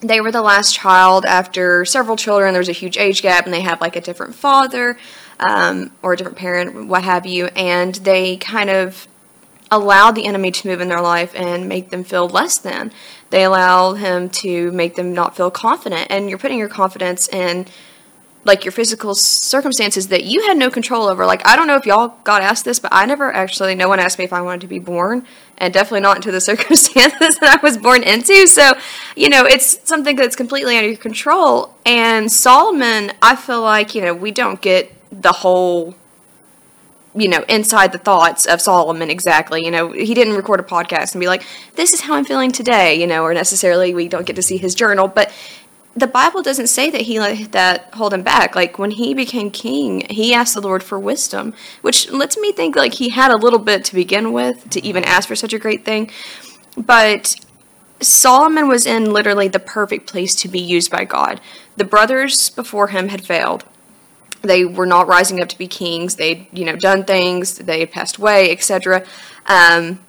they 0.00 0.20
were 0.20 0.30
the 0.30 0.42
last 0.42 0.74
child 0.74 1.24
after 1.24 1.84
several 1.84 2.16
children. 2.16 2.52
There 2.52 2.60
was 2.60 2.68
a 2.68 2.72
huge 2.72 2.96
age 2.96 3.20
gap, 3.20 3.44
and 3.44 3.52
they 3.52 3.62
had 3.62 3.80
like 3.80 3.96
a 3.96 4.00
different 4.00 4.34
father 4.34 4.96
um, 5.40 5.90
or 6.02 6.12
a 6.12 6.16
different 6.16 6.38
parent, 6.38 6.86
what 6.86 7.04
have 7.04 7.26
you, 7.26 7.46
and 7.56 7.94
they 7.96 8.36
kind 8.36 8.70
of 8.70 9.06
allow 9.70 10.10
the 10.10 10.26
enemy 10.26 10.50
to 10.50 10.66
move 10.66 10.80
in 10.80 10.88
their 10.88 11.00
life 11.00 11.34
and 11.34 11.68
make 11.68 11.90
them 11.90 12.02
feel 12.02 12.28
less 12.28 12.58
than. 12.58 12.90
They 13.30 13.44
allow 13.44 13.92
him 13.92 14.30
to 14.30 14.72
make 14.72 14.96
them 14.96 15.12
not 15.12 15.36
feel 15.36 15.50
confident, 15.50 16.08
and 16.10 16.28
you're 16.28 16.38
putting 16.38 16.58
your 16.58 16.68
confidence 16.68 17.28
in 17.28 17.66
like 18.44 18.64
your 18.64 18.72
physical 18.72 19.14
circumstances 19.14 20.08
that 20.08 20.24
you 20.24 20.46
had 20.46 20.56
no 20.56 20.70
control 20.70 21.06
over. 21.06 21.26
Like 21.26 21.46
I 21.46 21.54
don't 21.54 21.66
know 21.66 21.76
if 21.76 21.86
y'all 21.86 22.14
got 22.24 22.40
asked 22.40 22.64
this, 22.64 22.78
but 22.78 22.92
I 22.92 23.04
never 23.04 23.32
actually 23.32 23.74
no 23.74 23.88
one 23.88 24.00
asked 24.00 24.18
me 24.18 24.24
if 24.24 24.32
I 24.32 24.40
wanted 24.40 24.62
to 24.62 24.66
be 24.66 24.78
born 24.78 25.26
and 25.58 25.74
definitely 25.74 26.00
not 26.00 26.16
into 26.16 26.32
the 26.32 26.40
circumstances 26.50 27.36
that 27.40 27.58
I 27.58 27.62
was 27.62 27.76
born 27.76 28.02
into. 28.02 28.46
So, 28.46 28.72
you 29.16 29.28
know, 29.28 29.44
it's 29.44 29.86
something 29.86 30.16
that's 30.16 30.36
completely 30.36 30.76
under 30.76 30.88
your 30.88 30.98
control. 30.98 31.74
And 31.84 32.32
Solomon, 32.32 33.12
I 33.20 33.36
feel 33.36 33.60
like, 33.60 33.94
you 33.94 34.00
know, 34.00 34.14
we 34.14 34.30
don't 34.30 34.60
get 34.60 34.92
the 35.10 35.32
whole 35.32 35.94
you 37.14 37.28
know, 37.28 37.44
inside 37.48 37.92
the 37.92 37.98
thoughts 37.98 38.46
of 38.46 38.60
Solomon 38.60 39.10
exactly. 39.10 39.64
You 39.64 39.70
know, 39.70 39.90
he 39.90 40.14
didn't 40.14 40.36
record 40.36 40.60
a 40.60 40.62
podcast 40.62 41.14
and 41.14 41.20
be 41.20 41.26
like, 41.26 41.44
this 41.74 41.92
is 41.92 42.02
how 42.02 42.14
I'm 42.14 42.24
feeling 42.24 42.52
today, 42.52 42.94
you 42.94 43.06
know, 43.06 43.24
or 43.24 43.34
necessarily 43.34 43.94
we 43.94 44.08
don't 44.08 44.26
get 44.26 44.36
to 44.36 44.42
see 44.42 44.56
his 44.56 44.74
journal. 44.74 45.08
But 45.08 45.32
the 45.96 46.06
Bible 46.06 46.42
doesn't 46.42 46.68
say 46.68 46.90
that 46.90 47.02
he 47.02 47.18
let 47.18 47.52
that 47.52 47.92
hold 47.94 48.14
him 48.14 48.22
back. 48.22 48.54
Like 48.54 48.78
when 48.78 48.92
he 48.92 49.14
became 49.14 49.50
king, 49.50 50.06
he 50.10 50.32
asked 50.32 50.54
the 50.54 50.60
Lord 50.60 50.82
for 50.82 50.98
wisdom, 50.98 51.54
which 51.80 52.10
lets 52.10 52.38
me 52.38 52.52
think 52.52 52.76
like 52.76 52.94
he 52.94 53.08
had 53.08 53.30
a 53.30 53.36
little 53.36 53.58
bit 53.58 53.84
to 53.86 53.94
begin 53.94 54.32
with 54.32 54.70
to 54.70 54.84
even 54.84 55.04
ask 55.04 55.26
for 55.28 55.36
such 55.36 55.52
a 55.52 55.58
great 55.58 55.84
thing. 55.84 56.10
But 56.76 57.34
Solomon 58.00 58.68
was 58.68 58.86
in 58.86 59.12
literally 59.12 59.48
the 59.48 59.58
perfect 59.58 60.08
place 60.08 60.36
to 60.36 60.48
be 60.48 60.60
used 60.60 60.90
by 60.90 61.04
God. 61.04 61.40
The 61.76 61.84
brothers 61.84 62.50
before 62.50 62.88
him 62.88 63.08
had 63.08 63.26
failed. 63.26 63.64
They 64.42 64.64
were 64.64 64.86
not 64.86 65.06
rising 65.08 65.40
up 65.40 65.48
to 65.48 65.58
be 65.58 65.66
kings. 65.66 66.16
They'd, 66.16 66.46
you 66.52 66.64
know, 66.64 66.76
done 66.76 67.04
things. 67.04 67.56
They 67.56 67.80
had 67.80 67.90
passed 67.90 68.18
away, 68.18 68.50
etc. 68.50 69.04
Um, 69.46 70.00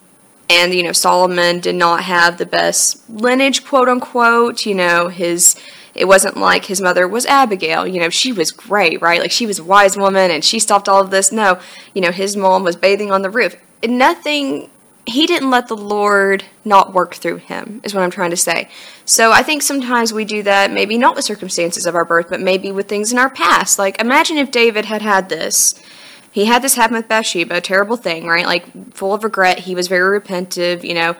and 0.49 0.73
you 0.73 0.83
know, 0.83 0.91
Solomon 0.91 1.59
did 1.59 1.75
not 1.75 2.03
have 2.03 2.37
the 2.37 2.45
best 2.45 3.07
lineage, 3.09 3.65
quote 3.65 3.87
unquote. 3.87 4.65
You 4.65 4.75
know, 4.75 5.07
his 5.07 5.55
it 5.93 6.05
wasn't 6.05 6.37
like 6.37 6.65
his 6.65 6.81
mother 6.81 7.07
was 7.07 7.25
Abigail. 7.25 7.87
You 7.87 7.99
know, 7.99 8.09
she 8.09 8.31
was 8.31 8.51
great, 8.51 9.01
right? 9.01 9.19
Like 9.19 9.31
she 9.31 9.45
was 9.45 9.59
a 9.59 9.63
wise 9.63 9.97
woman 9.97 10.31
and 10.31 10.43
she 10.43 10.59
stopped 10.59 10.89
all 10.89 11.01
of 11.01 11.11
this. 11.11 11.31
No, 11.31 11.59
you 11.93 12.01
know, 12.01 12.11
his 12.11 12.35
mom 12.35 12.63
was 12.63 12.75
bathing 12.75 13.11
on 13.11 13.21
the 13.21 13.29
roof. 13.29 13.55
Nothing 13.83 14.69
he 15.09 15.27
didn't 15.27 15.49
let 15.49 15.67
the 15.67 15.77
Lord 15.77 16.43
not 16.63 16.93
work 16.93 17.15
through 17.15 17.37
him, 17.37 17.81
is 17.83 17.93
what 17.93 18.03
I'm 18.03 18.11
trying 18.11 18.29
to 18.29 18.37
say. 18.37 18.69
So 19.05 19.31
I 19.31 19.43
think 19.43 19.61
sometimes 19.61 20.13
we 20.13 20.25
do 20.25 20.43
that, 20.43 20.71
maybe 20.71 20.97
not 20.97 21.15
with 21.15 21.25
circumstances 21.25 21.85
of 21.85 21.95
our 21.95 22.05
birth, 22.05 22.27
but 22.29 22.41
maybe 22.41 22.71
with 22.71 22.87
things 22.87 23.11
in 23.11 23.17
our 23.17 23.29
past. 23.29 23.79
Like, 23.79 23.99
imagine 23.99 24.37
if 24.37 24.51
David 24.51 24.85
had 24.85 25.01
had 25.01 25.29
this. 25.29 25.81
He 26.31 26.45
had 26.45 26.61
this 26.61 26.75
happen 26.75 26.95
with 26.95 27.07
Bathsheba, 27.07 27.57
a 27.57 27.61
terrible 27.61 27.97
thing, 27.97 28.27
right? 28.27 28.45
Like, 28.45 28.93
full 28.93 29.13
of 29.13 29.23
regret. 29.23 29.59
He 29.59 29.75
was 29.75 29.87
very 29.87 30.19
repentive, 30.19 30.83
you 30.83 30.93
know 30.93 31.15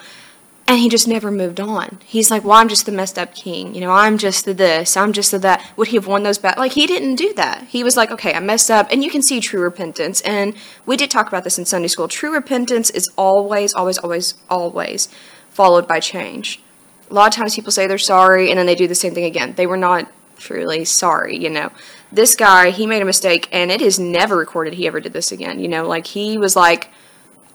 and 0.69 0.77
he 0.77 0.87
just 0.87 1.07
never 1.07 1.31
moved 1.31 1.59
on. 1.59 1.97
He's 2.05 2.29
like, 2.29 2.43
"Well, 2.43 2.55
I'm 2.55 2.67
just 2.67 2.85
the 2.85 2.91
messed 2.91 3.17
up 3.17 3.33
king. 3.33 3.73
You 3.73 3.81
know, 3.81 3.89
I'm 3.91 4.19
just 4.19 4.45
the 4.45 4.53
this. 4.53 4.95
I'm 4.95 5.13
just 5.13 5.31
the 5.31 5.39
that." 5.39 5.65
Would 5.75 5.87
he 5.87 5.95
have 5.95 6.05
won 6.05 6.21
those 6.21 6.37
battles? 6.37 6.59
Like 6.59 6.73
he 6.73 6.85
didn't 6.85 7.15
do 7.15 7.33
that. 7.33 7.65
He 7.69 7.83
was 7.83 7.97
like, 7.97 8.11
"Okay, 8.11 8.35
I 8.35 8.39
messed 8.39 8.69
up," 8.69 8.87
and 8.91 9.03
you 9.03 9.09
can 9.09 9.23
see 9.23 9.39
true 9.39 9.61
repentance. 9.61 10.21
And 10.21 10.53
we 10.85 10.95
did 10.95 11.09
talk 11.09 11.27
about 11.27 11.43
this 11.43 11.57
in 11.57 11.65
Sunday 11.65 11.87
school. 11.87 12.07
True 12.07 12.31
repentance 12.31 12.91
is 12.91 13.09
always, 13.17 13.73
always, 13.73 13.97
always, 13.97 14.35
always 14.47 15.07
followed 15.49 15.87
by 15.87 15.99
change. 15.99 16.61
A 17.09 17.15
lot 17.15 17.29
of 17.29 17.33
times 17.33 17.55
people 17.55 17.71
say 17.71 17.87
they're 17.87 17.97
sorry, 17.97 18.51
and 18.51 18.59
then 18.59 18.67
they 18.67 18.75
do 18.75 18.87
the 18.87 18.93
same 18.93 19.15
thing 19.15 19.25
again. 19.25 19.55
They 19.57 19.65
were 19.65 19.75
not 19.75 20.07
truly 20.37 20.85
sorry. 20.85 21.35
You 21.35 21.49
know, 21.49 21.71
this 22.11 22.35
guy 22.35 22.69
he 22.69 22.85
made 22.85 23.01
a 23.01 23.05
mistake, 23.05 23.49
and 23.51 23.71
it 23.71 23.81
is 23.81 23.97
never 23.97 24.37
recorded 24.37 24.75
he 24.75 24.85
ever 24.85 24.99
did 24.99 25.13
this 25.13 25.31
again. 25.31 25.59
You 25.59 25.67
know, 25.67 25.87
like 25.87 26.05
he 26.05 26.37
was 26.37 26.55
like 26.55 26.91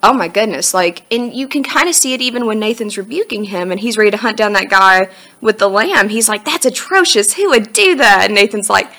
oh 0.04 0.12
my 0.12 0.28
goodness 0.28 0.74
like 0.74 1.02
and 1.10 1.32
you 1.34 1.48
can 1.48 1.62
kind 1.62 1.88
of 1.88 1.94
see 1.94 2.12
it 2.12 2.20
even 2.20 2.44
when 2.44 2.60
nathan's 2.60 2.98
rebuking 2.98 3.44
him 3.44 3.70
and 3.70 3.80
he's 3.80 3.96
ready 3.96 4.10
to 4.10 4.18
hunt 4.18 4.36
down 4.36 4.52
that 4.52 4.68
guy 4.68 5.08
with 5.40 5.58
the 5.58 5.68
lamb. 5.68 6.08
He's 6.08 6.28
like 6.28 6.44
that's 6.44 6.66
atrocious. 6.66 7.34
Who 7.34 7.48
would 7.50 7.72
do 7.72 7.96
that? 7.96 8.26
And 8.26 8.34
nathan's 8.34 8.68
like 8.68 8.92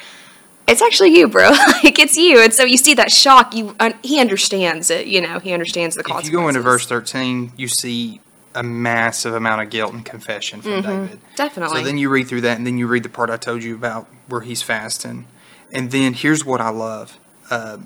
it's 0.67 0.81
actually 0.81 1.15
you 1.15 1.27
bro. 1.27 1.51
Like 1.83 1.99
it's 1.99 2.17
you. 2.17 2.41
And 2.41 2.51
so 2.51 2.63
you 2.63 2.77
see 2.77 2.95
that 2.95 3.11
shock. 3.11 3.53
You 3.53 3.75
uh, 3.79 3.93
he 4.03 4.19
understands 4.19 4.89
it 4.89 5.05
you 5.07 5.21
know 5.21 5.39
he 5.39 5.53
understands 5.53 5.95
the 5.95 6.03
consequences 6.03 6.29
if 6.29 6.33
you 6.33 6.39
go 6.39 6.47
into 6.47 6.61
verse 6.61 6.87
13 6.87 7.51
you 7.55 7.67
see 7.67 8.19
a 8.55 8.63
massive 8.63 9.33
amount 9.33 9.61
of 9.61 9.69
guilt 9.69 9.93
and 9.93 10.05
confession 10.05 10.61
from 10.61 10.71
mm-hmm, 10.71 11.03
david. 11.03 11.19
Definitely. 11.35 11.79
So 11.79 11.85
then 11.85 11.97
you 11.97 12.09
read 12.09 12.27
through 12.27 12.41
that 12.41 12.57
and 12.57 12.65
then 12.65 12.77
you 12.77 12.87
read 12.87 13.03
the 13.03 13.09
part 13.09 13.29
i 13.29 13.37
told 13.37 13.63
you 13.63 13.75
about 13.75 14.07
where 14.27 14.41
he's 14.41 14.61
fasting. 14.61 15.27
And 15.71 15.91
then 15.91 16.13
here's 16.13 16.45
what 16.45 16.61
i 16.61 16.69
love. 16.69 17.19
Uh, 17.49 17.77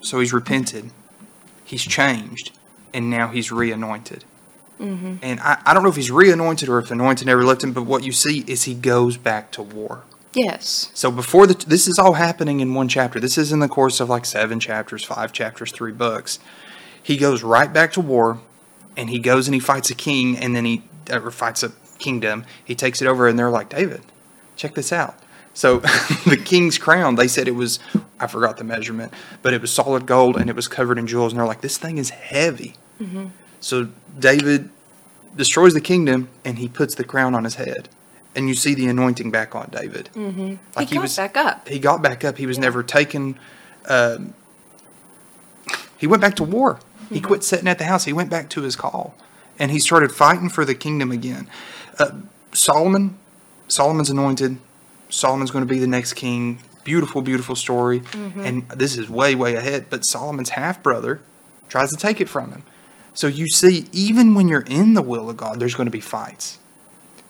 so 0.00 0.18
he's 0.20 0.32
repented. 0.32 0.90
He's 1.64 1.82
changed 1.82 2.50
and 2.94 3.10
now 3.10 3.28
he's 3.28 3.50
reanointed. 3.50 4.22
Mm-hmm. 4.80 5.16
And 5.22 5.40
I, 5.40 5.60
I 5.66 5.74
don't 5.74 5.82
know 5.82 5.90
if 5.90 5.96
he's 5.96 6.10
reanointed 6.10 6.68
or 6.68 6.78
if 6.78 6.88
the 6.88 6.94
anointing 6.94 7.26
never 7.26 7.44
left 7.44 7.62
him, 7.62 7.72
but 7.72 7.82
what 7.82 8.02
you 8.04 8.12
see 8.12 8.44
is 8.46 8.64
he 8.64 8.74
goes 8.74 9.16
back 9.16 9.50
to 9.52 9.62
war. 9.62 10.04
Yes. 10.32 10.90
So 10.94 11.10
before 11.10 11.46
the 11.46 11.54
this 11.66 11.86
is 11.86 11.98
all 11.98 12.14
happening 12.14 12.60
in 12.60 12.74
one 12.74 12.88
chapter. 12.88 13.20
This 13.20 13.38
is 13.38 13.52
in 13.52 13.60
the 13.60 13.68
course 13.68 14.00
of 14.00 14.08
like 14.08 14.24
seven 14.24 14.58
chapters, 14.58 15.04
five 15.04 15.32
chapters, 15.32 15.70
three 15.70 15.92
books. 15.92 16.38
He 17.00 17.16
goes 17.16 17.42
right 17.42 17.72
back 17.72 17.92
to 17.92 18.00
war, 18.00 18.40
and 18.96 19.10
he 19.10 19.18
goes 19.18 19.46
and 19.46 19.54
he 19.54 19.60
fights 19.60 19.90
a 19.90 19.94
king, 19.94 20.36
and 20.36 20.56
then 20.56 20.64
he 20.64 20.82
uh, 21.10 21.30
fights 21.30 21.62
a 21.62 21.72
kingdom. 21.98 22.44
He 22.64 22.74
takes 22.74 23.00
it 23.00 23.06
over, 23.06 23.28
and 23.28 23.38
they're 23.38 23.50
like, 23.50 23.68
David, 23.68 24.02
check 24.56 24.74
this 24.74 24.92
out. 24.92 25.16
So 25.54 25.78
the 26.26 26.40
king's 26.42 26.78
crown, 26.78 27.14
they 27.14 27.28
said 27.28 27.46
it 27.46 27.52
was, 27.52 27.78
I 28.18 28.26
forgot 28.26 28.56
the 28.56 28.64
measurement, 28.64 29.14
but 29.40 29.54
it 29.54 29.60
was 29.60 29.72
solid 29.72 30.04
gold 30.04 30.36
and 30.36 30.50
it 30.50 30.56
was 30.56 30.68
covered 30.68 30.98
in 30.98 31.06
jewels. 31.06 31.32
And 31.32 31.38
they're 31.38 31.46
like, 31.46 31.60
this 31.60 31.78
thing 31.78 31.96
is 31.96 32.10
heavy. 32.10 32.74
Mm-hmm. 33.00 33.26
So 33.60 33.88
David 34.18 34.70
destroys 35.36 35.74
the 35.74 35.80
kingdom 35.80 36.28
and 36.44 36.58
he 36.58 36.68
puts 36.68 36.94
the 36.94 37.04
crown 37.04 37.34
on 37.34 37.44
his 37.44 37.56
head. 37.56 37.88
And 38.36 38.48
you 38.48 38.54
see 38.54 38.74
the 38.74 38.86
anointing 38.86 39.30
back 39.30 39.54
on 39.54 39.68
David. 39.70 40.10
Mm-hmm. 40.14 40.56
Like 40.74 40.88
he, 40.88 40.96
he 40.96 40.98
was 40.98 41.16
back 41.16 41.36
up. 41.36 41.68
He 41.68 41.78
got 41.78 42.02
back 42.02 42.24
up. 42.24 42.36
He 42.36 42.46
was 42.46 42.56
yeah. 42.56 42.62
never 42.62 42.82
taken. 42.82 43.38
Uh, 43.88 44.18
he 45.98 46.08
went 46.08 46.20
back 46.20 46.34
to 46.36 46.44
war. 46.44 46.80
He 47.08 47.16
mm-hmm. 47.16 47.26
quit 47.26 47.44
sitting 47.44 47.68
at 47.68 47.78
the 47.78 47.84
house. 47.84 48.04
He 48.04 48.12
went 48.12 48.30
back 48.30 48.48
to 48.50 48.62
his 48.62 48.74
call, 48.74 49.14
and 49.56 49.70
he 49.70 49.78
started 49.78 50.10
fighting 50.10 50.48
for 50.48 50.64
the 50.64 50.74
kingdom 50.74 51.12
again. 51.12 51.48
Uh, 51.96 52.10
Solomon, 52.52 53.16
Solomon's 53.68 54.10
anointed. 54.10 54.58
Solomon's 55.10 55.52
going 55.52 55.64
to 55.64 55.72
be 55.72 55.78
the 55.78 55.86
next 55.86 56.14
king. 56.14 56.58
Beautiful, 56.82 57.22
beautiful 57.22 57.54
story. 57.54 58.00
Mm-hmm. 58.00 58.40
And 58.40 58.68
this 58.70 58.96
is 58.96 59.08
way, 59.08 59.36
way 59.36 59.54
ahead. 59.54 59.86
But 59.90 60.04
Solomon's 60.04 60.50
half 60.50 60.82
brother 60.82 61.20
tries 61.68 61.90
to 61.90 61.96
take 61.96 62.20
it 62.20 62.28
from 62.28 62.50
him. 62.50 62.64
So 63.14 63.28
you 63.28 63.48
see, 63.48 63.86
even 63.92 64.34
when 64.34 64.48
you're 64.48 64.62
in 64.62 64.94
the 64.94 65.02
will 65.02 65.30
of 65.30 65.36
God, 65.36 65.60
there's 65.60 65.76
going 65.76 65.86
to 65.86 65.92
be 65.92 66.00
fights. 66.00 66.58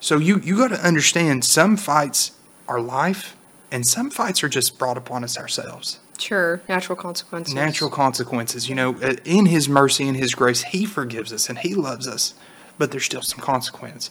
So 0.00 0.18
you 0.18 0.40
you 0.40 0.56
got 0.56 0.68
to 0.68 0.86
understand 0.86 1.44
some 1.44 1.76
fights 1.76 2.32
are 2.66 2.80
life, 2.80 3.36
and 3.70 3.86
some 3.86 4.10
fights 4.10 4.42
are 4.42 4.48
just 4.48 4.78
brought 4.78 4.96
upon 4.96 5.24
us 5.24 5.38
ourselves. 5.38 6.00
Sure, 6.18 6.62
natural 6.68 6.96
consequences. 6.96 7.54
Natural 7.54 7.90
consequences. 7.90 8.68
You 8.68 8.74
know, 8.74 8.94
uh, 8.96 9.16
in 9.24 9.46
His 9.46 9.68
mercy 9.68 10.08
and 10.08 10.16
His 10.16 10.34
grace, 10.34 10.62
He 10.62 10.86
forgives 10.86 11.32
us 11.32 11.48
and 11.48 11.58
He 11.58 11.74
loves 11.74 12.08
us, 12.08 12.34
but 12.78 12.90
there's 12.90 13.04
still 13.04 13.22
some 13.22 13.40
consequence. 13.40 14.10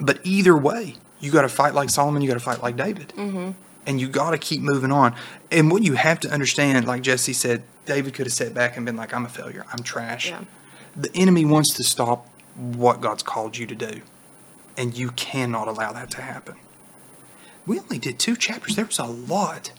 But 0.00 0.20
either 0.22 0.56
way, 0.56 0.96
you 1.20 1.30
got 1.30 1.42
to 1.42 1.48
fight 1.48 1.74
like 1.74 1.90
Solomon. 1.90 2.22
You 2.22 2.28
got 2.28 2.34
to 2.34 2.40
fight 2.40 2.62
like 2.62 2.76
David. 2.76 3.08
Mm-hmm. 3.16 3.50
And 3.86 4.00
you 4.00 4.08
got 4.08 4.32
to 4.32 4.38
keep 4.38 4.60
moving 4.60 4.92
on. 4.92 5.14
And 5.50 5.70
what 5.70 5.82
you 5.82 5.94
have 5.94 6.20
to 6.20 6.30
understand, 6.30 6.86
like 6.86 7.00
Jesse 7.02 7.32
said, 7.32 7.62
David 7.86 8.12
could 8.12 8.26
have 8.26 8.34
sat 8.34 8.52
back 8.52 8.76
and 8.76 8.84
been 8.84 8.96
like, 8.96 9.14
"I'm 9.14 9.24
a 9.24 9.30
failure. 9.30 9.64
I'm 9.72 9.82
trash." 9.82 10.28
Yeah 10.28 10.44
the 10.98 11.10
enemy 11.14 11.44
wants 11.44 11.72
to 11.74 11.84
stop 11.84 12.26
what 12.56 13.00
God's 13.00 13.22
called 13.22 13.56
you 13.56 13.66
to 13.66 13.74
do. 13.74 14.02
And 14.76 14.96
you 14.96 15.10
cannot 15.10 15.68
allow 15.68 15.92
that 15.92 16.10
to 16.12 16.22
happen. 16.22 16.56
We 17.66 17.78
only 17.78 17.98
did 17.98 18.18
two 18.18 18.36
chapters. 18.36 18.76
There 18.76 18.84
was 18.84 18.98
a 18.98 19.04
lot. 19.04 19.72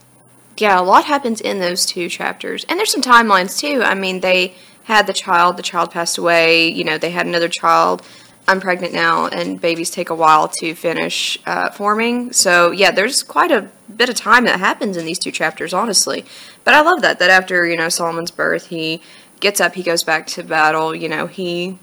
Yeah, 0.58 0.80
a 0.80 0.84
lot 0.84 1.06
happens 1.06 1.42
in 1.42 1.60
those 1.60 1.86
two 1.86 2.10
chapters. 2.10 2.66
And 2.70 2.78
there's 2.78 2.92
some 2.92 3.02
timelines 3.02 3.60
too. 3.60 3.82
I 3.84 3.96
mean, 3.96 4.22
they 4.22 4.56
had 4.84 5.08
the 5.08 5.14
child, 5.14 5.58
the 5.58 5.64
child 5.64 5.92
passed 5.92 6.18
away, 6.18 6.70
you 6.70 6.84
know, 6.84 6.98
they 6.98 7.12
had 7.12 7.26
another 7.26 7.50
child. 7.50 8.02
I'm 8.48 8.60
pregnant 8.60 8.94
now, 8.94 9.28
and 9.28 9.62
babies 9.62 9.92
take 9.92 10.10
a 10.10 10.16
while 10.16 10.48
to 10.60 10.74
finish 10.74 11.38
uh, 11.46 11.70
forming. 11.70 12.34
So, 12.34 12.72
yeah, 12.72 12.90
there's 12.90 13.22
quite 13.22 13.52
a 13.52 13.70
bit 13.96 14.10
of 14.10 14.16
time 14.16 14.46
that 14.46 14.60
happens 14.60 14.98
in 14.98 15.06
these 15.06 15.20
two 15.20 15.32
chapters, 15.32 15.72
honestly. 15.72 16.26
But 16.64 16.74
I 16.74 16.82
love 16.82 17.04
that, 17.04 17.20
that 17.20 17.30
after, 17.30 17.68
you 17.68 17.78
know, 17.78 17.90
Solomon's 17.90 18.32
birth, 18.32 18.68
he 18.68 19.04
gets 19.39 19.62
up, 19.62 19.75
he 19.75 19.84
goes 19.84 20.03
back 20.03 20.27
to 20.27 20.43
battle. 20.43 20.96
You 20.96 21.10
know, 21.10 21.27
he 21.27 21.77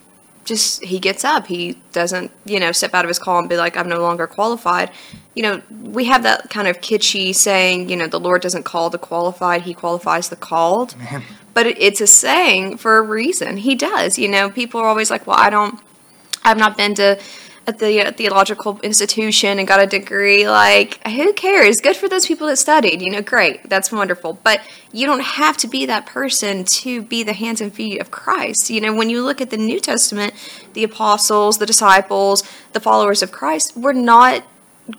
just 0.44 0.82
he 0.84 0.98
gets 0.98 1.24
up. 1.24 1.46
He 1.46 1.78
doesn't, 1.92 2.30
you 2.44 2.60
know, 2.60 2.72
step 2.72 2.94
out 2.94 3.04
of 3.04 3.08
his 3.08 3.18
call 3.18 3.38
and 3.38 3.48
be 3.48 3.56
like, 3.56 3.76
I'm 3.76 3.88
no 3.88 4.00
longer 4.00 4.26
qualified. 4.26 4.90
You 5.34 5.42
know, 5.42 5.62
we 5.82 6.04
have 6.06 6.22
that 6.22 6.48
kind 6.50 6.68
of 6.68 6.80
kitschy 6.80 7.34
saying, 7.34 7.90
you 7.90 7.96
know, 7.96 8.06
the 8.06 8.20
Lord 8.20 8.42
doesn't 8.42 8.62
call 8.62 8.88
the 8.88 8.98
qualified, 8.98 9.62
he 9.62 9.74
qualifies 9.74 10.28
the 10.28 10.36
called. 10.36 10.96
Man. 10.96 11.22
But 11.52 11.66
it's 11.66 12.00
a 12.00 12.06
saying 12.06 12.78
for 12.78 12.98
a 12.98 13.02
reason. 13.02 13.58
He 13.58 13.74
does. 13.74 14.18
You 14.18 14.28
know, 14.28 14.50
people 14.50 14.80
are 14.80 14.86
always 14.86 15.10
like, 15.10 15.26
well, 15.26 15.38
I 15.38 15.50
don't, 15.50 15.80
I've 16.44 16.58
not 16.58 16.76
been 16.76 16.94
to 16.96 17.18
at 17.66 17.78
the 17.78 18.00
uh, 18.00 18.12
theological 18.12 18.78
institution 18.82 19.58
and 19.58 19.66
got 19.66 19.82
a 19.82 19.86
degree. 19.86 20.48
Like, 20.48 21.04
who 21.06 21.32
cares? 21.32 21.76
Good 21.78 21.96
for 21.96 22.08
those 22.08 22.26
people 22.26 22.46
that 22.46 22.56
studied. 22.56 23.02
You 23.02 23.10
know, 23.10 23.22
great. 23.22 23.68
That's 23.68 23.90
wonderful. 23.90 24.38
But 24.42 24.60
you 24.92 25.06
don't 25.06 25.22
have 25.22 25.56
to 25.58 25.68
be 25.68 25.86
that 25.86 26.06
person 26.06 26.64
to 26.64 27.02
be 27.02 27.22
the 27.22 27.32
hands 27.32 27.60
and 27.60 27.72
feet 27.72 28.00
of 28.00 28.10
Christ. 28.10 28.70
You 28.70 28.80
know, 28.80 28.94
when 28.94 29.10
you 29.10 29.24
look 29.24 29.40
at 29.40 29.50
the 29.50 29.56
New 29.56 29.80
Testament, 29.80 30.34
the 30.74 30.84
apostles, 30.84 31.58
the 31.58 31.66
disciples, 31.66 32.44
the 32.72 32.80
followers 32.80 33.22
of 33.22 33.32
Christ 33.32 33.76
were 33.76 33.94
not 33.94 34.44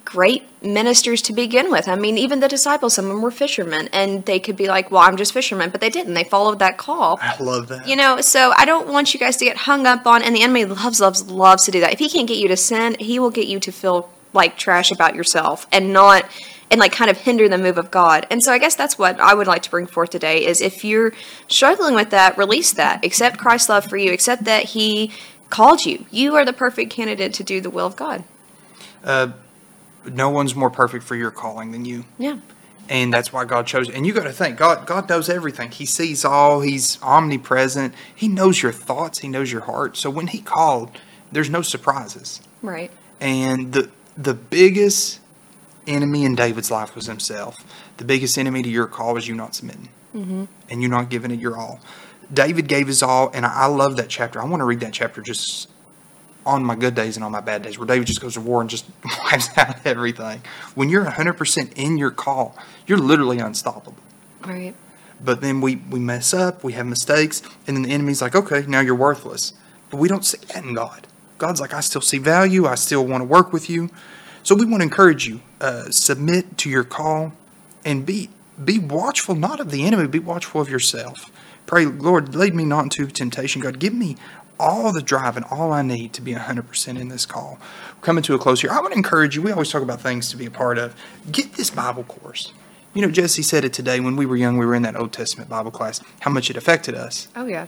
great 0.04 0.44
ministers 0.62 1.22
to 1.24 1.34
begin 1.34 1.72
with. 1.72 1.88
I 1.88 1.96
mean, 1.96 2.18
even 2.18 2.40
the 2.40 2.48
disciples, 2.48 2.96
some 2.96 3.06
of 3.06 3.12
them 3.12 3.22
were 3.22 3.32
fishermen, 3.32 3.90
and 3.94 4.26
they 4.26 4.40
could 4.40 4.58
be 4.58 4.68
like, 4.68 4.92
"Well, 4.92 5.02
I'm 5.02 5.18
just 5.18 5.34
fishermen," 5.34 5.70
but 5.70 5.82
they 5.82 5.90
didn't. 5.90 6.14
They 6.14 6.24
followed 6.24 6.60
that 6.60 6.78
call. 6.78 7.20
I 7.22 7.42
love 7.42 7.68
that. 7.70 7.88
You 7.88 7.96
know, 7.96 8.20
so 8.22 8.54
I 8.58 8.66
don't 8.66 8.88
want 8.88 9.14
you 9.14 9.20
guys 9.20 9.38
to 9.38 9.46
get 9.46 9.58
hung 9.58 9.88
up 9.88 10.06
on, 10.06 10.22
and 10.24 10.36
the 10.36 10.42
enemy 10.44 10.66
loves, 10.66 11.00
loves, 11.00 11.30
loves 11.30 11.66
to 11.66 11.72
do 11.72 11.80
that. 11.80 11.94
If 11.94 12.00
he 12.00 12.10
can't 12.10 12.28
get 12.28 12.38
you 12.38 12.48
to 12.50 12.58
sin, 12.58 12.98
he 13.00 13.20
will 13.20 13.30
get 13.30 13.48
you 13.48 13.60
to 13.60 13.72
feel 13.72 14.10
like 14.34 14.58
trash 14.58 14.92
about 14.92 15.16
yourself 15.16 15.68
and 15.72 15.94
not, 15.94 16.26
and 16.70 16.80
like 16.80 16.92
kind 16.92 17.10
of 17.10 17.18
hinder 17.18 17.48
the 17.48 17.58
move 17.58 17.78
of 17.78 17.90
God. 17.90 18.28
And 18.30 18.44
so 18.44 18.52
I 18.52 18.58
guess 18.58 18.76
that's 18.76 19.00
what 19.00 19.20
I 19.20 19.34
would 19.34 19.48
like 19.48 19.62
to 19.64 19.72
bring 19.72 19.88
forth 19.88 20.10
today 20.10 20.46
is 20.46 20.60
if 20.60 20.84
you're 20.84 21.14
struggling 21.48 21.96
with 21.96 22.10
that, 22.10 22.38
release 22.38 22.74
that. 22.74 23.06
Accept 23.06 23.38
Christ's 23.38 23.70
love 23.70 23.86
for 23.86 23.98
you. 23.98 24.12
Accept 24.12 24.44
that 24.44 24.66
he 24.66 25.12
called 25.50 25.86
you. 25.86 26.06
You 26.12 26.36
are 26.36 26.44
the 26.44 26.54
perfect 26.54 26.92
candidate 26.92 27.34
to 27.36 27.44
do 27.44 27.62
the 27.62 27.70
will 27.70 27.86
of 27.86 27.96
God. 27.96 28.26
Uh, 29.04 29.32
no 30.08 30.30
one's 30.30 30.56
more 30.56 30.70
perfect 30.70 31.04
for 31.04 31.16
your 31.16 31.32
calling 31.32 31.72
than 31.72 31.86
you. 31.86 32.06
Yeah. 32.18 32.40
and 32.90 33.14
that's 33.14 33.34
why 33.34 33.46
God 33.46 33.68
chose. 33.68 33.90
And 33.90 34.06
you 34.06 34.14
got 34.14 34.24
to 34.24 34.32
think, 34.32 34.58
God, 34.58 34.88
God 34.88 35.10
knows 35.10 35.30
everything. 35.30 35.72
He 35.72 35.86
sees 35.86 36.24
all. 36.24 36.62
He's 36.62 37.02
omnipresent. 37.04 37.94
He 38.16 38.28
knows 38.28 38.62
your 38.62 38.72
thoughts. 38.72 39.20
He 39.20 39.28
knows 39.28 39.52
your 39.52 39.62
heart. 39.62 39.98
So 39.98 40.10
when 40.10 40.28
He 40.28 40.40
called, 40.40 40.92
there's 41.32 41.50
no 41.50 41.62
surprises. 41.62 42.42
Right. 42.62 42.92
And 43.20 43.74
the 43.74 43.90
the 44.16 44.34
biggest 44.34 45.20
enemy 45.86 46.26
in 46.26 46.36
David's 46.36 46.72
life 46.72 46.96
was 46.96 47.06
himself. 47.06 47.56
The 47.98 48.06
biggest 48.06 48.38
enemy 48.38 48.62
to 48.64 48.70
your 48.70 48.88
call 48.88 49.14
was 49.14 49.28
you 49.28 49.36
not 49.36 49.56
submitting, 49.56 49.90
mm-hmm. 50.16 50.46
and 50.70 50.82
you 50.82 50.88
not 50.88 51.10
giving 51.10 51.32
it 51.32 51.40
your 51.40 51.58
all. 51.58 51.80
David 52.34 52.68
gave 52.68 52.88
his 52.88 53.02
all, 53.04 53.30
and 53.34 53.46
I, 53.46 53.54
I 53.54 53.66
love 53.68 53.96
that 53.98 54.10
chapter. 54.10 54.42
I 54.42 54.46
want 54.46 54.60
to 54.62 54.66
read 54.66 54.80
that 54.82 54.94
chapter 54.94 55.22
just 55.22 55.70
on 56.48 56.64
my 56.64 56.76
good 56.76 56.96
days 56.96 57.18
and 57.18 57.24
on 57.24 57.32
my 57.32 57.42
bad 57.42 57.62
days, 57.62 57.78
where 57.78 57.86
David 57.86 58.08
just 58.08 58.22
goes 58.22 58.34
to 58.34 58.42
war 58.42 58.62
and 58.62 58.70
just 58.70 58.86
wipes 59.24 59.56
out 59.58 59.86
everything. 59.86 60.42
When 60.76 60.90
you're 60.90 61.06
100% 61.06 61.74
in 61.76 61.98
your 61.98 62.12
call, 62.12 62.58
you're 62.88 62.98
literally 62.98 63.40
unstoppable. 63.40 63.98
Right. 64.46 64.74
But 65.24 65.42
then 65.42 65.62
we, 65.62 65.76
we 65.76 66.00
mess 66.00 66.34
up, 66.34 66.64
we 66.64 66.74
have 66.74 66.86
mistakes, 66.86 67.42
and 67.68 67.76
then 67.76 67.84
the 67.84 67.92
enemy's 67.92 68.22
like, 68.22 68.36
okay, 68.36 68.66
now 68.68 68.80
you're 68.80 68.96
worthless. 68.96 69.54
But 69.90 69.98
we 69.98 70.08
don't 70.08 70.26
see 70.26 70.38
that 70.54 70.64
in 70.64 70.74
God. 70.74 71.08
God's 71.38 71.62
like, 71.62 71.74
I 71.74 71.82
still 71.82 72.02
see 72.02 72.18
value, 72.18 72.66
I 72.66 72.76
still 72.76 73.06
want 73.06 73.22
to 73.22 73.26
work 73.26 73.54
with 73.54 73.70
you. 73.70 73.90
So 74.44 74.56
we 74.56 74.66
want 74.66 74.82
to 74.82 74.84
encourage 74.84 75.28
you, 75.28 75.42
uh, 75.60 75.90
submit 75.90 76.58
to 76.60 76.70
your 76.70 76.84
call 76.84 77.34
and 77.84 78.06
be 78.06 78.30
be 78.64 78.80
watchful 78.80 79.36
not 79.36 79.60
of 79.60 79.70
the 79.70 79.86
enemy, 79.86 80.08
be 80.08 80.20
watchful 80.20 80.62
of 80.62 80.70
yourself. 80.70 81.32
Pray, 81.68 81.86
Lord, 81.86 82.34
lead 82.34 82.56
me 82.56 82.66
not 82.66 82.86
into 82.86 83.06
temptation. 83.08 83.62
God, 83.62 83.78
give 83.78 83.94
me 83.94 84.16
all 84.60 84.92
the 84.92 85.02
drive 85.02 85.36
and 85.36 85.46
all 85.52 85.72
I 85.72 85.82
need 85.82 86.14
to 86.14 86.22
be 86.22 86.34
100% 86.34 87.00
in 87.00 87.10
this 87.10 87.26
call. 87.26 87.60
We're 87.96 88.02
coming 88.02 88.24
to 88.24 88.34
a 88.36 88.40
close 88.40 88.62
here. 88.62 88.72
I 88.72 88.80
want 88.80 88.94
to 88.94 88.98
encourage 88.98 89.36
you. 89.36 89.42
We 89.42 89.52
always 89.52 89.72
talk 89.72 89.82
about 89.82 90.02
things 90.02 90.30
to 90.32 90.38
be 90.38 90.46
a 90.46 90.52
part 90.52 90.78
of. 90.78 90.96
Get 91.32 91.54
this 91.54 91.70
Bible 91.70 92.04
course. 92.04 92.54
You 92.94 93.02
know, 93.04 93.12
Jesse 93.12 93.44
said 93.44 93.64
it 93.64 93.74
today 93.74 94.00
when 94.00 94.16
we 94.16 94.26
were 94.26 94.36
young, 94.36 94.58
we 94.58 94.66
were 94.66 94.74
in 94.74 94.82
that 94.84 94.96
Old 94.96 95.14
Testament 95.14 95.50
Bible 95.50 95.72
class, 95.72 96.02
how 96.22 96.32
much 96.32 96.50
it 96.50 96.58
affected 96.58 96.96
us. 96.96 97.28
Oh 97.36 97.46
yeah. 97.46 97.68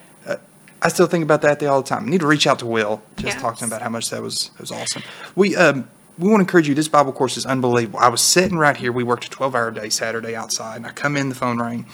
I 0.82 0.88
still 0.88 1.08
think 1.08 1.24
about 1.26 1.42
that 1.42 1.60
there 1.60 1.70
all 1.70 1.82
the 1.82 1.88
time. 1.90 2.06
I 2.06 2.10
need 2.10 2.22
to 2.22 2.28
reach 2.28 2.48
out 2.48 2.60
to 2.60 2.66
Will, 2.66 3.02
just 3.18 3.34
Yes. 3.34 3.42
talk 3.42 3.58
to 3.58 3.66
him 3.66 3.70
about 3.70 3.82
how 3.82 3.90
much 3.90 4.10
that 4.12 4.22
was 4.22 4.50
that 4.54 4.62
was 4.62 4.72
awesome. 4.72 5.04
We 5.36 5.56
um 5.58 5.90
we 6.18 6.30
want 6.30 6.40
to 6.40 6.44
encourage 6.44 6.70
you. 6.70 6.74
This 6.76 6.88
Bible 6.88 7.12
course 7.12 7.36
is 7.36 7.46
unbelievable. 7.46 8.00
I 8.00 8.08
was 8.08 8.22
sitting 8.22 8.58
right 8.58 8.78
here. 8.78 8.92
We 8.94 9.04
worked 9.04 9.26
a 9.26 9.30
twelve 9.30 9.56
hour 9.56 9.72
day 9.72 9.90
Saturday 9.90 10.36
outside, 10.38 10.78
and 10.78 10.88
I 10.88 10.92
come 10.92 11.18
in, 11.18 11.28
the 11.28 11.36
phone 11.36 11.60
rang. 11.60 11.86